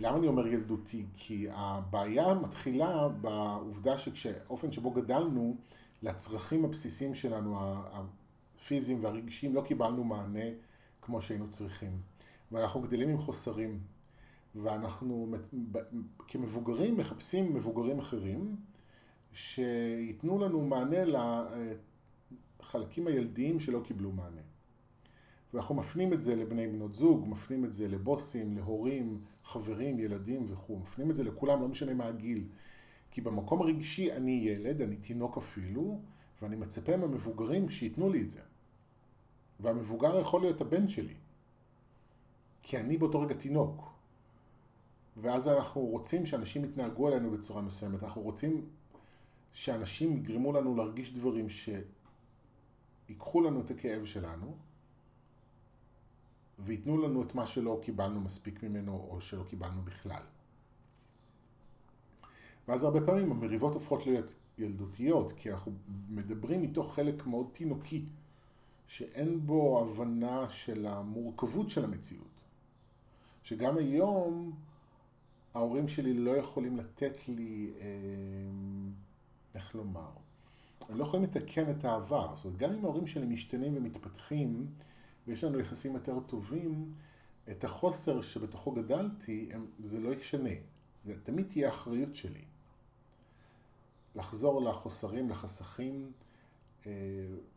למה 0.00 0.18
אני 0.18 0.26
אומר 0.26 0.46
ילדותי? 0.46 1.06
כי 1.16 1.46
הבעיה 1.50 2.34
מתחילה 2.34 3.08
בעובדה 3.08 3.98
שכשאופן 3.98 4.72
שבו 4.72 4.90
גדלנו, 4.90 5.56
לצרכים 6.02 6.64
הבסיסיים 6.64 7.14
שלנו, 7.14 7.56
הפיזיים 7.60 9.04
והרגשיים, 9.04 9.54
לא 9.54 9.62
קיבלנו 9.62 10.04
מענה 10.04 10.44
כמו 11.02 11.22
שהיינו 11.22 11.50
צריכים. 11.50 12.00
ואנחנו 12.52 12.80
גדלים 12.80 13.08
עם 13.08 13.18
חוסרים. 13.18 13.80
ואנחנו 14.54 15.34
כמבוגרים 16.28 16.96
מחפשים 16.96 17.54
מבוגרים 17.54 17.98
אחרים 17.98 18.56
שייתנו 19.32 20.38
לנו 20.38 20.60
מענה 20.60 20.98
לחלקים 22.60 23.06
הילדיים 23.06 23.60
שלא 23.60 23.80
קיבלו 23.84 24.12
מענה. 24.12 24.40
ואנחנו 25.54 25.74
מפנים 25.74 26.12
את 26.12 26.20
זה 26.20 26.36
לבני 26.36 26.66
בנות 26.66 26.94
זוג, 26.94 27.28
מפנים 27.28 27.64
את 27.64 27.72
זה 27.72 27.88
לבוסים, 27.88 28.56
להורים, 28.56 29.20
חברים, 29.44 29.98
ילדים 29.98 30.46
וכו', 30.48 30.78
מפנים 30.78 31.10
את 31.10 31.16
זה 31.16 31.24
לכולם, 31.24 31.60
לא 31.60 31.68
משנה 31.68 31.94
מה 31.94 32.06
הגיל. 32.06 32.44
כי 33.10 33.20
במקום 33.20 33.62
הרגשי 33.62 34.12
אני 34.12 34.30
ילד, 34.44 34.82
אני 34.82 34.96
תינוק 34.96 35.36
אפילו, 35.36 36.00
ואני 36.42 36.56
מצפה 36.56 36.96
מהמבוגרים 36.96 37.68
שייתנו 37.68 38.10
לי 38.10 38.22
את 38.22 38.30
זה. 38.30 38.40
והמבוגר 39.60 40.20
יכול 40.20 40.40
להיות 40.40 40.60
הבן 40.60 40.88
שלי, 40.88 41.14
כי 42.62 42.78
אני 42.78 42.98
באותו 42.98 43.20
רגע 43.20 43.34
תינוק. 43.34 43.90
ואז 45.16 45.48
אנחנו 45.48 45.80
רוצים 45.80 46.26
שאנשים 46.26 46.64
יתנהגו 46.64 47.08
עלינו 47.08 47.30
בצורה 47.30 47.62
מסוימת, 47.62 48.02
אנחנו 48.02 48.22
רוצים 48.22 48.66
שאנשים 49.52 50.16
יגרמו 50.16 50.52
לנו 50.52 50.76
להרגיש 50.76 51.14
דברים 51.14 51.46
שיקחו 53.08 53.40
לנו 53.40 53.60
את 53.60 53.70
הכאב 53.70 54.04
שלנו, 54.04 54.56
וייתנו 56.64 57.02
לנו 57.02 57.22
את 57.22 57.34
מה 57.34 57.46
שלא 57.46 57.80
קיבלנו 57.82 58.20
מספיק 58.20 58.62
ממנו 58.62 59.06
או 59.10 59.20
שלא 59.20 59.42
קיבלנו 59.42 59.82
בכלל. 59.82 60.22
ואז 62.68 62.84
הרבה 62.84 63.00
פעמים 63.00 63.30
המריבות 63.30 63.74
הופכות 63.74 64.06
להיות 64.06 64.26
ילדותיות, 64.58 65.32
כי 65.32 65.52
אנחנו 65.52 65.72
מדברים 66.08 66.62
מתוך 66.62 66.94
חלק 66.94 67.26
מאוד 67.26 67.46
תינוקי, 67.52 68.04
שאין 68.86 69.46
בו 69.46 69.80
הבנה 69.80 70.48
של 70.48 70.86
המורכבות 70.86 71.70
של 71.70 71.84
המציאות. 71.84 72.40
שגם 73.42 73.76
היום 73.76 74.52
ההורים 75.54 75.88
שלי 75.88 76.14
לא 76.14 76.30
יכולים 76.30 76.76
לתת 76.76 77.28
לי, 77.28 77.70
אה, 77.80 77.86
איך 79.54 79.74
לומר, 79.74 80.10
הם 80.88 80.96
לא 80.96 81.04
יכולים 81.04 81.24
לתקן 81.24 81.70
את 81.70 81.84
העבר. 81.84 82.36
זאת 82.36 82.44
אומרת, 82.44 82.58
גם 82.58 82.72
אם 82.72 82.84
ההורים 82.84 83.06
שלי 83.06 83.26
משתנים 83.26 83.76
ומתפתחים, 83.76 84.66
ויש 85.26 85.44
לנו 85.44 85.58
יחסים 85.60 85.94
יותר 85.94 86.20
טובים, 86.20 86.94
את 87.50 87.64
החוסר 87.64 88.22
שבתוכו 88.22 88.72
גדלתי, 88.72 89.48
הם, 89.52 89.66
זה 89.84 90.00
לא 90.00 90.14
ישנה. 90.14 90.50
זה 91.04 91.14
תמיד 91.22 91.46
תהיה 91.48 91.68
אחריות 91.68 92.16
שלי. 92.16 92.44
לחזור 94.14 94.62
לחוסרים, 94.62 95.30
לחסכים, 95.30 96.12
אה, 96.86 96.92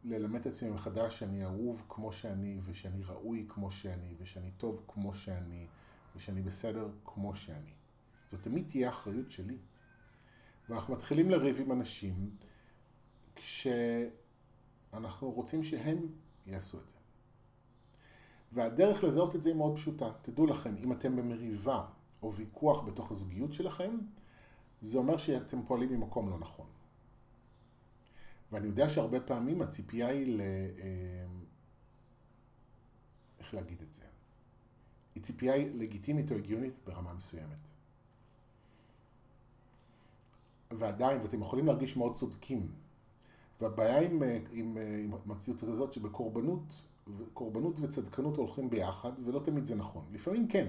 ללמד 0.04 0.40
את 0.40 0.48
עצמי 0.48 0.70
מחדש 0.70 1.20
שאני 1.20 1.46
אהוב 1.46 1.86
כמו 1.90 2.12
שאני, 2.12 2.60
ושאני 2.66 3.04
ראוי 3.04 3.46
כמו 3.50 3.72
שאני, 3.72 4.16
ושאני 4.20 4.52
טוב 4.58 4.84
כמו 4.88 5.16
שאני, 5.16 5.68
ושאני 6.16 6.42
בסדר 6.42 6.90
כמו 7.06 7.36
שאני. 7.36 7.74
זאת 8.32 8.44
תמיד 8.44 8.66
תהיה 8.70 8.90
אחריות 8.90 9.32
שלי. 9.32 9.58
ואנחנו 10.70 10.94
מתחילים 10.94 11.30
לריב 11.30 11.60
עם 11.60 11.72
אנשים 11.72 12.30
כשאנחנו 13.36 15.32
רוצים 15.32 15.64
שהם 15.64 16.08
יעשו 16.48 16.80
את 16.80 16.88
זה. 16.88 17.03
והדרך 18.54 19.04
לזהות 19.04 19.36
את 19.36 19.44
זה 19.44 19.50
היא 19.50 19.58
מאוד 19.58 19.76
פשוטה. 19.76 20.12
תדעו 20.22 20.46
לכם, 20.46 20.76
אם 20.84 20.92
אתם 20.92 21.16
במריבה 21.16 21.86
או 22.24 22.34
ויכוח 22.34 22.84
בתוך 22.84 23.12
הזוגיות 23.12 23.54
שלכם, 23.54 23.98
זה 24.82 24.98
אומר 24.98 25.18
שאתם 25.18 25.64
פועלים 25.64 25.90
ממקום 25.90 26.30
לא 26.30 26.40
נכון. 26.40 26.66
ואני 28.52 28.68
יודע 28.68 28.90
שהרבה 28.90 29.20
פעמים 29.20 29.62
הציפייה 29.62 30.08
היא 30.08 30.38
ל... 30.38 30.42
אה, 30.42 31.26
איך 33.40 33.54
להגיד 33.54 33.82
את 33.82 33.94
זה? 33.94 34.02
היא 35.16 35.24
ציפייה 35.24 35.58
לגיטימית 35.58 36.32
או 36.32 36.36
הגיונית 36.36 36.74
ברמה 36.86 37.14
מסוימת. 37.14 37.58
ועדיין, 40.72 41.22
ואתם 41.22 41.42
יכולים 41.42 41.66
להרגיש 41.66 41.98
מאוד 41.98 42.16
צודקים. 42.16 42.72
והבעיה 43.62 44.00
עם, 44.00 44.24
אה, 44.24 44.40
עם, 44.52 44.78
אה, 44.78 44.98
עם 45.04 45.14
המציאות 45.14 45.64
הזאת 45.64 45.94
שבקורבנות 45.94 46.82
קורבנות 47.34 47.80
וצדקנות 47.80 48.38
הולכים 48.38 48.70
ביחד, 48.70 49.12
ולא 49.26 49.40
תמיד 49.40 49.66
זה 49.66 49.76
נכון. 49.76 50.06
לפעמים 50.12 50.48
כן, 50.48 50.68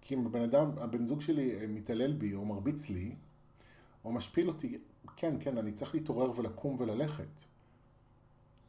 כי 0.00 0.14
אם 0.14 0.26
הבן 0.26 0.42
אדם, 0.42 0.70
הבן 0.76 1.06
זוג 1.06 1.20
שלי 1.20 1.60
אה, 1.60 1.66
מתעלל 1.66 2.12
בי 2.12 2.34
או 2.34 2.44
מרביץ 2.44 2.88
לי, 2.88 3.14
או 4.04 4.12
משפיל 4.12 4.48
אותי, 4.48 4.78
כן, 5.16 5.36
כן, 5.40 5.58
אני 5.58 5.72
צריך 5.72 5.94
להתעורר 5.94 6.32
ולקום 6.36 6.76
וללכת. 6.78 7.44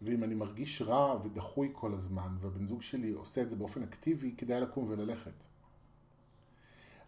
ואם 0.02 0.24
אני 0.24 0.36
מרגיש 0.36 0.82
רע 0.82 1.20
ודחוי 1.24 1.70
כל 1.74 1.94
הזמן, 1.94 2.36
והבן 2.40 2.68
זוג 2.68 2.82
שלי 2.82 3.10
עושה 3.10 3.42
את 3.42 3.50
זה 3.50 3.56
באופן 3.56 3.84
אקטיבי, 3.84 4.34
כדאי 4.38 4.62
לקום 4.62 4.86
וללכת. 4.90 5.44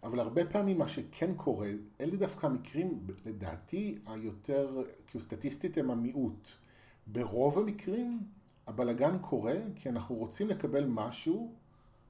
אבל 0.04 0.20
הרבה 0.20 0.46
פעמים 0.46 0.78
מה 0.78 0.88
שכן 0.88 1.36
קורה, 1.36 1.70
אלה 2.02 2.16
דווקא 2.18 2.46
המקרים, 2.46 3.08
לדעתי, 3.26 3.98
היותר, 4.06 4.84
כאילו 5.08 5.24
סטטיסטית 5.24 5.78
הם 5.78 5.92
המיעוט. 5.92 6.48
ברוב 7.08 7.60
המקרים 7.60 8.20
הבלגן 8.68 9.18
קורה 9.20 9.56
כי 9.76 9.90
אנחנו 9.90 10.16
רוצים 10.16 10.50
לקבל 10.50 10.86
משהו 10.86 11.56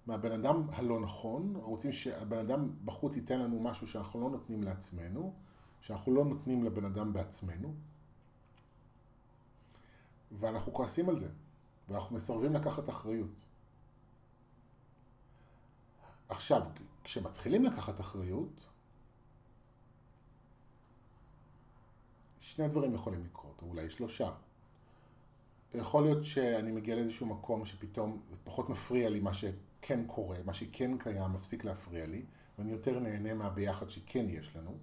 מהבן 0.05 0.31
אדם 0.31 0.69
הלא 0.69 0.99
נכון, 0.99 1.55
רוצים 1.55 1.91
שהבן 1.91 2.37
אדם 2.37 2.69
בחוץ 2.85 3.15
ייתן 3.15 3.39
לנו 3.39 3.59
משהו 3.59 3.87
שאנחנו 3.87 4.21
לא 4.21 4.29
נותנים 4.29 4.63
לעצמנו, 4.63 5.33
שאנחנו 5.81 6.13
לא 6.13 6.25
נותנים 6.25 6.63
לבן 6.63 6.85
אדם 6.85 7.13
בעצמנו, 7.13 7.73
ואנחנו 10.31 10.73
כועסים 10.73 11.09
על 11.09 11.17
זה, 11.17 11.29
ואנחנו 11.89 12.15
מסרבים 12.15 12.53
לקחת 12.53 12.89
אחריות. 12.89 13.29
עכשיו, 16.29 16.61
כשמתחילים 17.03 17.65
לקחת 17.65 17.99
אחריות, 17.99 18.67
שני 22.41 22.67
דברים 22.67 22.93
יכולים 22.93 23.25
לקרות, 23.25 23.61
או 23.61 23.67
אולי 23.67 23.89
שלושה. 23.89 24.31
יכול 25.73 26.03
להיות 26.03 26.25
שאני 26.25 26.71
מגיע 26.71 26.95
לאיזשהו 26.95 27.25
מקום 27.25 27.65
שפתאום 27.65 28.21
פחות 28.43 28.69
מפריע 28.69 29.09
לי 29.09 29.19
מה 29.19 29.33
שכן 29.33 30.03
קורה, 30.07 30.37
מה 30.45 30.53
שכן 30.53 30.97
קיים 30.97 31.33
מפסיק 31.33 31.65
להפריע 31.65 32.05
לי, 32.05 32.21
ואני 32.57 32.71
יותר 32.71 32.99
נהנה 32.99 33.33
מהביחד 33.33 33.89
שכן 33.89 34.25
יש 34.29 34.55
לנו. 34.55 34.77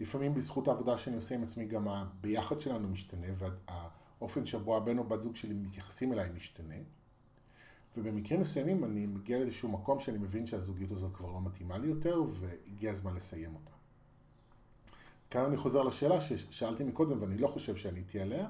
לפעמים 0.00 0.34
בזכות 0.34 0.68
העבודה 0.68 0.98
שאני 0.98 1.16
עושה 1.16 1.34
עם 1.34 1.42
עצמי 1.42 1.64
גם 1.64 1.88
הביחד 1.88 2.60
שלנו 2.60 2.88
משתנה, 2.88 3.26
והאופן 3.38 4.46
שבו 4.46 4.76
הבן 4.76 4.98
או 4.98 5.04
בת 5.04 5.20
זוג 5.22 5.36
שלי 5.36 5.54
מתייחסים 5.54 6.12
אליי 6.12 6.30
משתנה. 6.36 6.74
ובמקרים 7.96 8.40
מסוימים 8.40 8.84
אני 8.84 9.06
מגיע 9.06 9.38
לאיזשהו 9.38 9.68
מקום 9.68 10.00
שאני 10.00 10.18
מבין 10.18 10.46
שהזוגיות 10.46 10.90
הזאת 10.90 11.14
כבר 11.14 11.30
לא 11.30 11.40
מתאימה 11.40 11.78
לי 11.78 11.86
יותר, 11.86 12.22
והגיע 12.40 12.90
הזמן 12.90 13.14
לסיים 13.14 13.54
אותה. 13.54 13.70
כאן 15.30 15.44
אני 15.44 15.56
חוזר 15.56 15.82
לשאלה 15.82 16.20
ששאלתי 16.20 16.84
מקודם, 16.84 17.22
ואני 17.22 17.38
לא 17.38 17.48
חושב 17.48 17.76
שעניתי 17.76 18.20
עליה, 18.20 18.48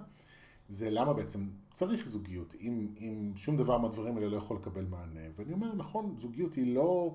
זה 0.69 0.91
למה 0.91 1.13
בעצם 1.13 1.49
צריך 1.73 2.07
זוגיות, 2.07 2.55
אם, 2.61 2.89
אם 2.99 3.33
שום 3.37 3.57
דבר 3.57 3.79
מהדברים 3.79 4.17
האלה 4.17 4.29
לא 4.29 4.37
יכול 4.37 4.57
לקבל 4.57 4.85
מענה. 4.85 5.21
ואני 5.37 5.53
אומר, 5.53 5.75
נכון, 5.75 6.17
זוגיות 6.19 6.55
היא 6.55 6.75
לא, 6.75 7.15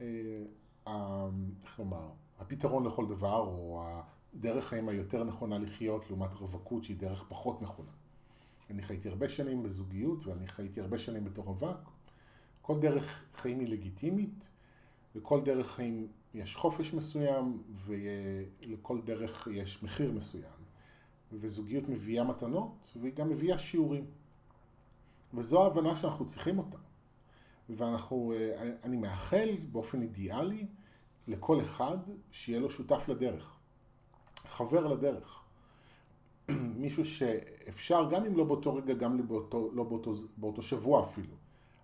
אה, 0.00 0.06
איך 1.64 1.78
לומר, 1.78 2.08
הפתרון 2.38 2.86
לכל 2.86 3.06
דבר, 3.06 3.38
או 3.38 3.84
הדרך 4.34 4.64
חיים 4.64 4.88
היותר 4.88 5.24
נכונה 5.24 5.58
לחיות, 5.58 6.10
לעומת 6.10 6.34
רווקות 6.34 6.84
שהיא 6.84 6.96
דרך 6.96 7.24
פחות 7.28 7.62
נכונה. 7.62 7.90
אני 8.70 8.82
חייתי 8.82 9.08
הרבה 9.08 9.28
שנים 9.28 9.62
בזוגיות, 9.62 10.26
ואני 10.26 10.46
חייתי 10.46 10.80
הרבה 10.80 10.98
שנים 10.98 11.24
בתור 11.24 11.44
רווק. 11.44 11.90
כל 12.62 12.80
דרך 12.80 13.24
חיים 13.34 13.60
היא 13.60 13.68
לגיטימית, 13.68 14.48
לכל 15.14 15.40
דרך 15.44 15.70
חיים 15.70 16.08
יש 16.34 16.56
חופש 16.56 16.94
מסוים, 16.94 17.62
ולכל 17.86 19.00
דרך 19.04 19.48
יש 19.52 19.82
מחיר 19.82 20.12
מסוים. 20.12 20.55
וזוגיות 21.40 21.88
מביאה 21.88 22.24
מתנות, 22.24 22.96
והיא 23.00 23.14
גם 23.14 23.28
מביאה 23.28 23.58
שיעורים. 23.58 24.04
וזו 25.34 25.62
ההבנה 25.62 25.96
שאנחנו 25.96 26.26
צריכים 26.26 26.58
אותה. 26.58 26.78
ואנחנו, 27.68 28.32
אה, 28.36 28.70
אני 28.84 28.96
מאחל 28.96 29.56
באופן 29.72 30.02
אידיאלי 30.02 30.66
לכל 31.28 31.60
אחד 31.60 31.98
שיהיה 32.30 32.60
לו 32.60 32.70
שותף 32.70 33.08
לדרך, 33.08 33.56
חבר 34.48 34.86
לדרך. 34.86 35.42
מישהו 36.82 37.04
שאפשר, 37.04 38.08
גם 38.10 38.24
אם 38.24 38.36
לא 38.36 38.44
באותו 38.44 38.74
רגע, 38.74 38.94
גם 38.94 39.18
לא 39.18 39.24
באותו, 39.24 39.70
לא 39.72 39.84
באותו, 39.84 40.12
באותו 40.36 40.62
שבוע 40.62 41.04
אפילו, 41.04 41.34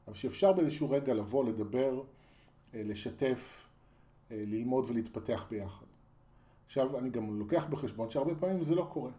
אבל 0.07 0.15
שאפשר 0.15 0.53
באיזשהו 0.53 0.91
רגע 0.91 1.15
לבוא, 1.15 1.45
לדבר, 1.45 2.03
אה, 2.75 2.83
לשתף, 2.85 3.69
אה, 4.31 4.45
ללמוד 4.47 4.85
ולהתפתח 4.89 5.47
ביחד. 5.51 5.87
עכשיו, 6.67 6.99
אני 6.99 7.11
גם 7.11 7.39
לוקח 7.39 7.67
בחשבון 7.71 8.11
שהרבה 8.11 8.35
פעמים 8.35 8.65
זה 8.65 8.75
לא 8.75 8.89
קורה. 8.93 9.11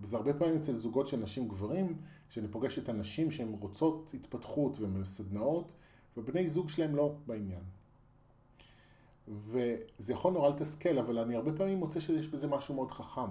וזה 0.00 0.16
הרבה 0.16 0.34
פעמים 0.34 0.56
אצל 0.56 0.74
זוגות 0.74 1.08
של 1.08 1.16
נשים 1.16 1.48
גברים, 1.48 1.96
שאני 2.30 2.48
פוגש 2.48 2.78
את 2.78 2.88
הנשים 2.88 3.30
שהן 3.30 3.52
רוצות 3.60 4.10
התפתחות 4.14 4.76
ומסדנאות, 4.80 5.74
ובני 6.16 6.48
זוג 6.48 6.68
שלהם 6.68 6.96
לא 6.96 7.14
בעניין. 7.26 7.62
וזה 9.28 10.12
יכול 10.12 10.32
נורא 10.32 10.48
לתסכל, 10.48 10.98
אבל 10.98 11.18
אני 11.18 11.36
הרבה 11.36 11.52
פעמים 11.52 11.78
מוצא 11.78 12.00
שיש 12.00 12.28
בזה 12.28 12.46
משהו 12.46 12.74
מאוד 12.74 12.90
חכם. 12.90 13.30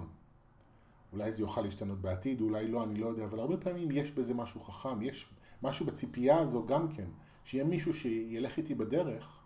אולי 1.12 1.32
זה 1.32 1.42
יוכל 1.42 1.60
להשתנות 1.60 2.00
בעתיד, 2.00 2.40
אולי 2.40 2.68
לא, 2.68 2.84
אני 2.84 2.94
לא 2.94 3.06
יודע, 3.06 3.24
אבל 3.24 3.40
הרבה 3.40 3.56
פעמים 3.56 3.88
יש 3.90 4.10
בזה 4.10 4.34
משהו 4.34 4.60
חכם, 4.60 5.02
יש 5.02 5.28
משהו 5.62 5.86
בציפייה 5.86 6.38
הזו 6.38 6.66
גם 6.66 6.88
כן, 6.88 7.08
שיהיה 7.44 7.64
מישהו 7.64 7.94
שילך 7.94 8.56
איתי 8.56 8.74
בדרך, 8.74 9.40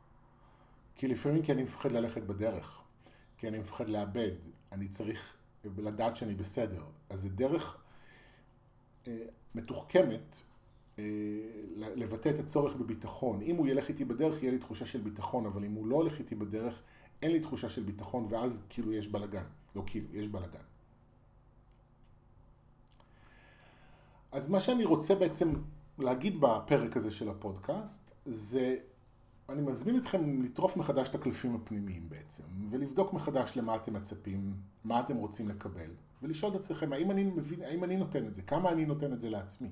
כי 0.97 1.09
לפעמים 1.09 1.43
כי 1.43 1.53
אני 1.53 1.63
מפחד 1.63 1.93
ללכת 1.93 2.23
בדרך, 2.23 2.83
כי 3.39 3.49
אני 3.49 3.59
מפחד 3.59 3.89
לאבד, 3.89 4.33
אני 4.73 4.89
צריך 4.89 5.38
ולדעת 5.65 6.17
שאני 6.17 6.35
בסדר. 6.35 6.83
אז 7.11 7.21
זה 7.21 7.29
דרך 7.29 7.83
אה, 9.07 9.25
מתוחכמת 9.55 10.43
אה, 10.99 11.05
לבטא 11.77 12.29
את 12.29 12.41
הצורך 12.41 12.77
בביטחון. 12.77 13.43
אם 13.43 13.57
הוא 13.57 13.67
ילך 13.69 13.89
איתי 13.89 14.05
בדרך, 14.05 14.43
יהיה 14.43 14.53
לי 14.53 14.59
תחושה 14.59 14.87
של 14.87 15.01
ביטחון, 15.01 15.47
אבל 15.47 15.65
אם 15.65 15.73
הוא 15.73 15.87
לא 15.87 15.97
הולך 15.97 16.19
איתי 16.19 16.35
בדרך, 16.35 16.83
אין 17.23 17.33
לי 17.33 17.41
תחושה 17.41 17.69
של 17.69 17.83
ביטחון, 17.83 18.27
ואז 18.31 18.67
כאילו 18.69 18.93
יש 18.93 19.09
בלאגן. 19.09 19.45
לא 19.77 19.83
כאילו, 19.87 20.07
יש 20.13 20.29
בלאגן. 20.29 20.59
אז 24.33 24.49
מה 24.49 24.61
שאני 24.61 24.85
רוצה 24.85 25.15
בעצם 25.15 25.53
להגיד 25.99 26.41
בפרק 26.41 26.97
הזה 26.97 27.11
של 27.11 27.29
הפודקאסט, 27.29 28.11
זה 28.27 28.77
אני 29.49 29.63
מזמין 29.63 29.99
אתכם 29.99 30.43
לטרוף 30.43 30.77
מחדש 30.77 31.09
את 31.09 31.15
הקלפים 31.15 31.55
הפנימיים 31.55 32.09
בעצם, 32.09 32.43
ולבדוק 32.71 33.13
מחדש 33.13 33.57
למה 33.57 33.77
אתם 33.77 33.95
מצפים, 33.95 34.55
מה 34.85 35.01
אתם 35.01 35.17
רוצים 35.17 35.49
לקבל, 35.49 35.91
ולשאול 36.23 36.53
את 36.53 36.61
עצמכם, 36.61 36.93
האם 36.93 37.11
אני, 37.11 37.25
מבין, 37.25 37.63
האם 37.63 37.85
אני 37.85 37.97
נותן 37.97 38.27
את 38.27 38.35
זה, 38.35 38.43
כמה 38.43 38.71
אני 38.71 38.85
נותן 38.85 39.13
את 39.13 39.21
זה 39.21 39.31
לעצמי. 39.31 39.69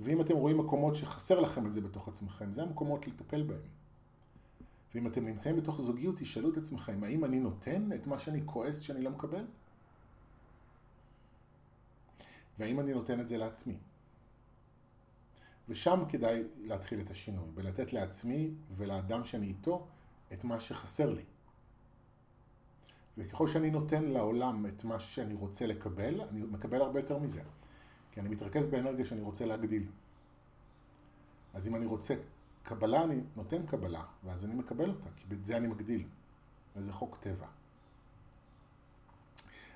ואם 0.00 0.20
אתם 0.20 0.36
רואים 0.36 0.58
מקומות 0.58 0.94
שחסר 0.94 1.40
לכם 1.40 1.66
את 1.66 1.72
זה 1.72 1.80
בתוך 1.80 2.08
עצמכם, 2.08 2.52
זה 2.52 2.62
המקומות 2.62 3.06
לטפל 3.06 3.42
בהם. 3.42 3.68
ואם 4.94 5.06
אתם 5.06 5.26
נמצאים 5.26 5.56
בתוך 5.56 5.80
זוגיות, 5.80 6.16
תשאלו 6.18 6.50
את 6.50 6.56
עצמכם, 6.56 7.04
האם 7.04 7.24
אני 7.24 7.40
נותן 7.40 7.92
את 7.94 8.06
מה 8.06 8.18
שאני 8.18 8.40
כועס 8.44 8.80
שאני 8.80 9.02
לא 9.02 9.10
מקבל? 9.10 9.44
והאם 12.58 12.80
אני 12.80 12.92
נותן 12.92 13.20
את 13.20 13.28
זה 13.28 13.36
לעצמי? 13.36 13.74
ושם 15.68 16.04
כדאי 16.08 16.42
להתחיל 16.64 17.00
את 17.00 17.10
השינוי, 17.10 17.48
ולתת 17.54 17.92
לעצמי 17.92 18.50
ולאדם 18.76 19.24
שאני 19.24 19.46
איתו 19.46 19.86
את 20.32 20.44
מה 20.44 20.60
שחסר 20.60 21.10
לי. 21.10 21.22
וככל 23.18 23.48
שאני 23.48 23.70
נותן 23.70 24.04
לעולם 24.04 24.66
את 24.66 24.84
מה 24.84 25.00
שאני 25.00 25.34
רוצה 25.34 25.66
לקבל, 25.66 26.20
אני 26.20 26.42
מקבל 26.42 26.80
הרבה 26.80 27.00
יותר 27.00 27.18
מזה. 27.18 27.42
כי 28.12 28.20
אני 28.20 28.28
מתרכז 28.28 28.66
באנרגיה 28.66 29.04
שאני 29.04 29.20
רוצה 29.20 29.46
להגדיל. 29.46 29.86
אז 31.54 31.68
אם 31.68 31.76
אני 31.76 31.86
רוצה 31.86 32.14
קבלה, 32.62 33.04
אני 33.04 33.20
נותן 33.36 33.66
קבלה, 33.66 34.02
ואז 34.24 34.44
אני 34.44 34.54
מקבל 34.54 34.88
אותה, 34.88 35.08
כי 35.16 35.24
בזה 35.28 35.56
אני 35.56 35.66
מגדיל. 35.66 36.04
וזה 36.76 36.92
חוק 36.92 37.18
טבע. 37.20 37.46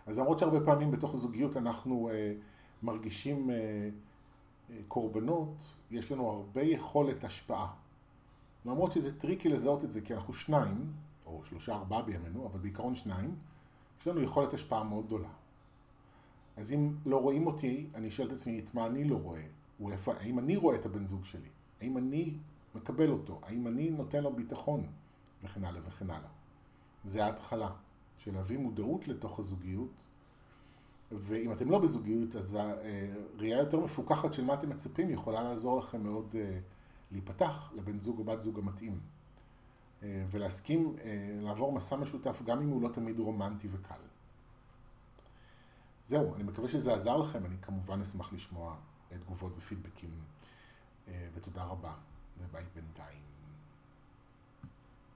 אז 0.07 0.19
למרות 0.19 0.39
שהרבה 0.39 0.61
פעמים 0.61 0.91
בתוך 0.91 1.17
זוגיות 1.17 1.57
אנחנו 1.57 2.11
אה, 2.13 2.33
מרגישים 2.83 3.51
אה, 3.51 3.89
קורבנות, 4.89 5.55
יש 5.91 6.13
לנו 6.13 6.31
הרבה 6.31 6.63
יכולת 6.63 7.25
השפעה. 7.25 7.75
למרות 8.65 8.93
שזה 8.93 9.19
טריקי 9.19 9.49
לזהות 9.49 9.85
את 9.85 9.91
זה, 9.91 10.01
כי 10.01 10.15
אנחנו 10.15 10.35
שניים, 10.35 10.93
או 11.27 11.45
שלושה 11.45 11.75
ארבעה 11.75 12.03
בימינו, 12.03 12.47
אבל 12.47 12.59
בעיקרון 12.59 12.95
שניים, 12.95 13.35
יש 14.01 14.07
לנו 14.07 14.23
יכולת 14.23 14.55
השפעה 14.55 14.85
מאוד 14.85 15.07
גדולה. 15.07 15.29
אז 16.57 16.73
אם 16.73 16.95
לא 17.07 17.17
רואים 17.17 17.47
אותי, 17.47 17.87
אני 17.95 18.09
אשאל 18.09 18.27
את 18.27 18.33
עצמי 18.33 18.59
את 18.59 18.75
מה 18.75 18.87
אני 18.87 19.05
לא 19.05 19.17
רואה. 19.17 19.43
ולפ... 19.81 20.09
האם 20.09 20.39
אני 20.39 20.57
רואה 20.57 20.77
את 20.77 20.87
הבן 20.87 21.07
זוג 21.07 21.25
שלי? 21.25 21.49
האם 21.81 21.99
אני 21.99 22.35
מקבל 22.75 23.11
אותו? 23.11 23.41
האם 23.43 23.67
אני 23.67 23.91
נותן 23.91 24.23
לו 24.23 24.33
ביטחון? 24.33 24.87
וכן 25.45 25.65
הלאה 25.65 25.81
וכן 25.85 26.11
הלאה. 26.11 26.29
זה 27.05 27.25
ההתחלה 27.25 27.71
של 28.19 28.35
להביא 28.35 28.59
מודעות 28.59 29.09
לתוך 29.09 29.39
הזוגיות 29.39 30.05
ואם 31.13 31.53
אתם 31.53 31.71
לא 31.71 31.79
בזוגיות, 31.79 32.37
אז 32.37 32.59
הראייה 33.35 33.59
יותר 33.59 33.81
מפוקחת 33.81 34.35
של 34.35 34.45
מה 34.45 34.55
אתם 34.55 34.71
מצפים 34.71 35.11
יכולה 35.11 35.43
לעזור 35.43 35.79
לכם 35.79 36.03
מאוד 36.03 36.35
אה, 36.39 36.59
להיפתח 37.13 37.73
לבן 37.77 38.01
זוג 38.01 38.19
או 38.19 38.25
בת 38.25 38.41
זוג 38.41 38.59
המתאים. 38.59 39.01
אה, 40.03 40.25
ולהסכים 40.31 40.97
אה, 41.05 41.39
לעבור 41.41 41.73
מסע 41.73 41.97
משותף 41.97 42.43
גם 42.45 42.61
אם 42.61 42.69
הוא 42.69 42.83
לא 42.83 42.89
תמיד 42.89 43.19
רומנטי 43.19 43.69
וקל. 43.73 43.95
זהו, 46.05 46.35
אני 46.35 46.43
מקווה 46.43 46.69
שזה 46.69 46.95
עזר 46.95 47.17
לכם, 47.17 47.45
אני 47.47 47.57
כמובן 47.63 48.01
אשמח 48.01 48.33
לשמוע 48.33 48.77
תגובות 49.09 49.53
ופידבקים, 49.57 50.11
ותודה 51.35 51.65
רבה, 51.65 51.93
וביי 52.39 52.65
בינתיים. 52.75 53.23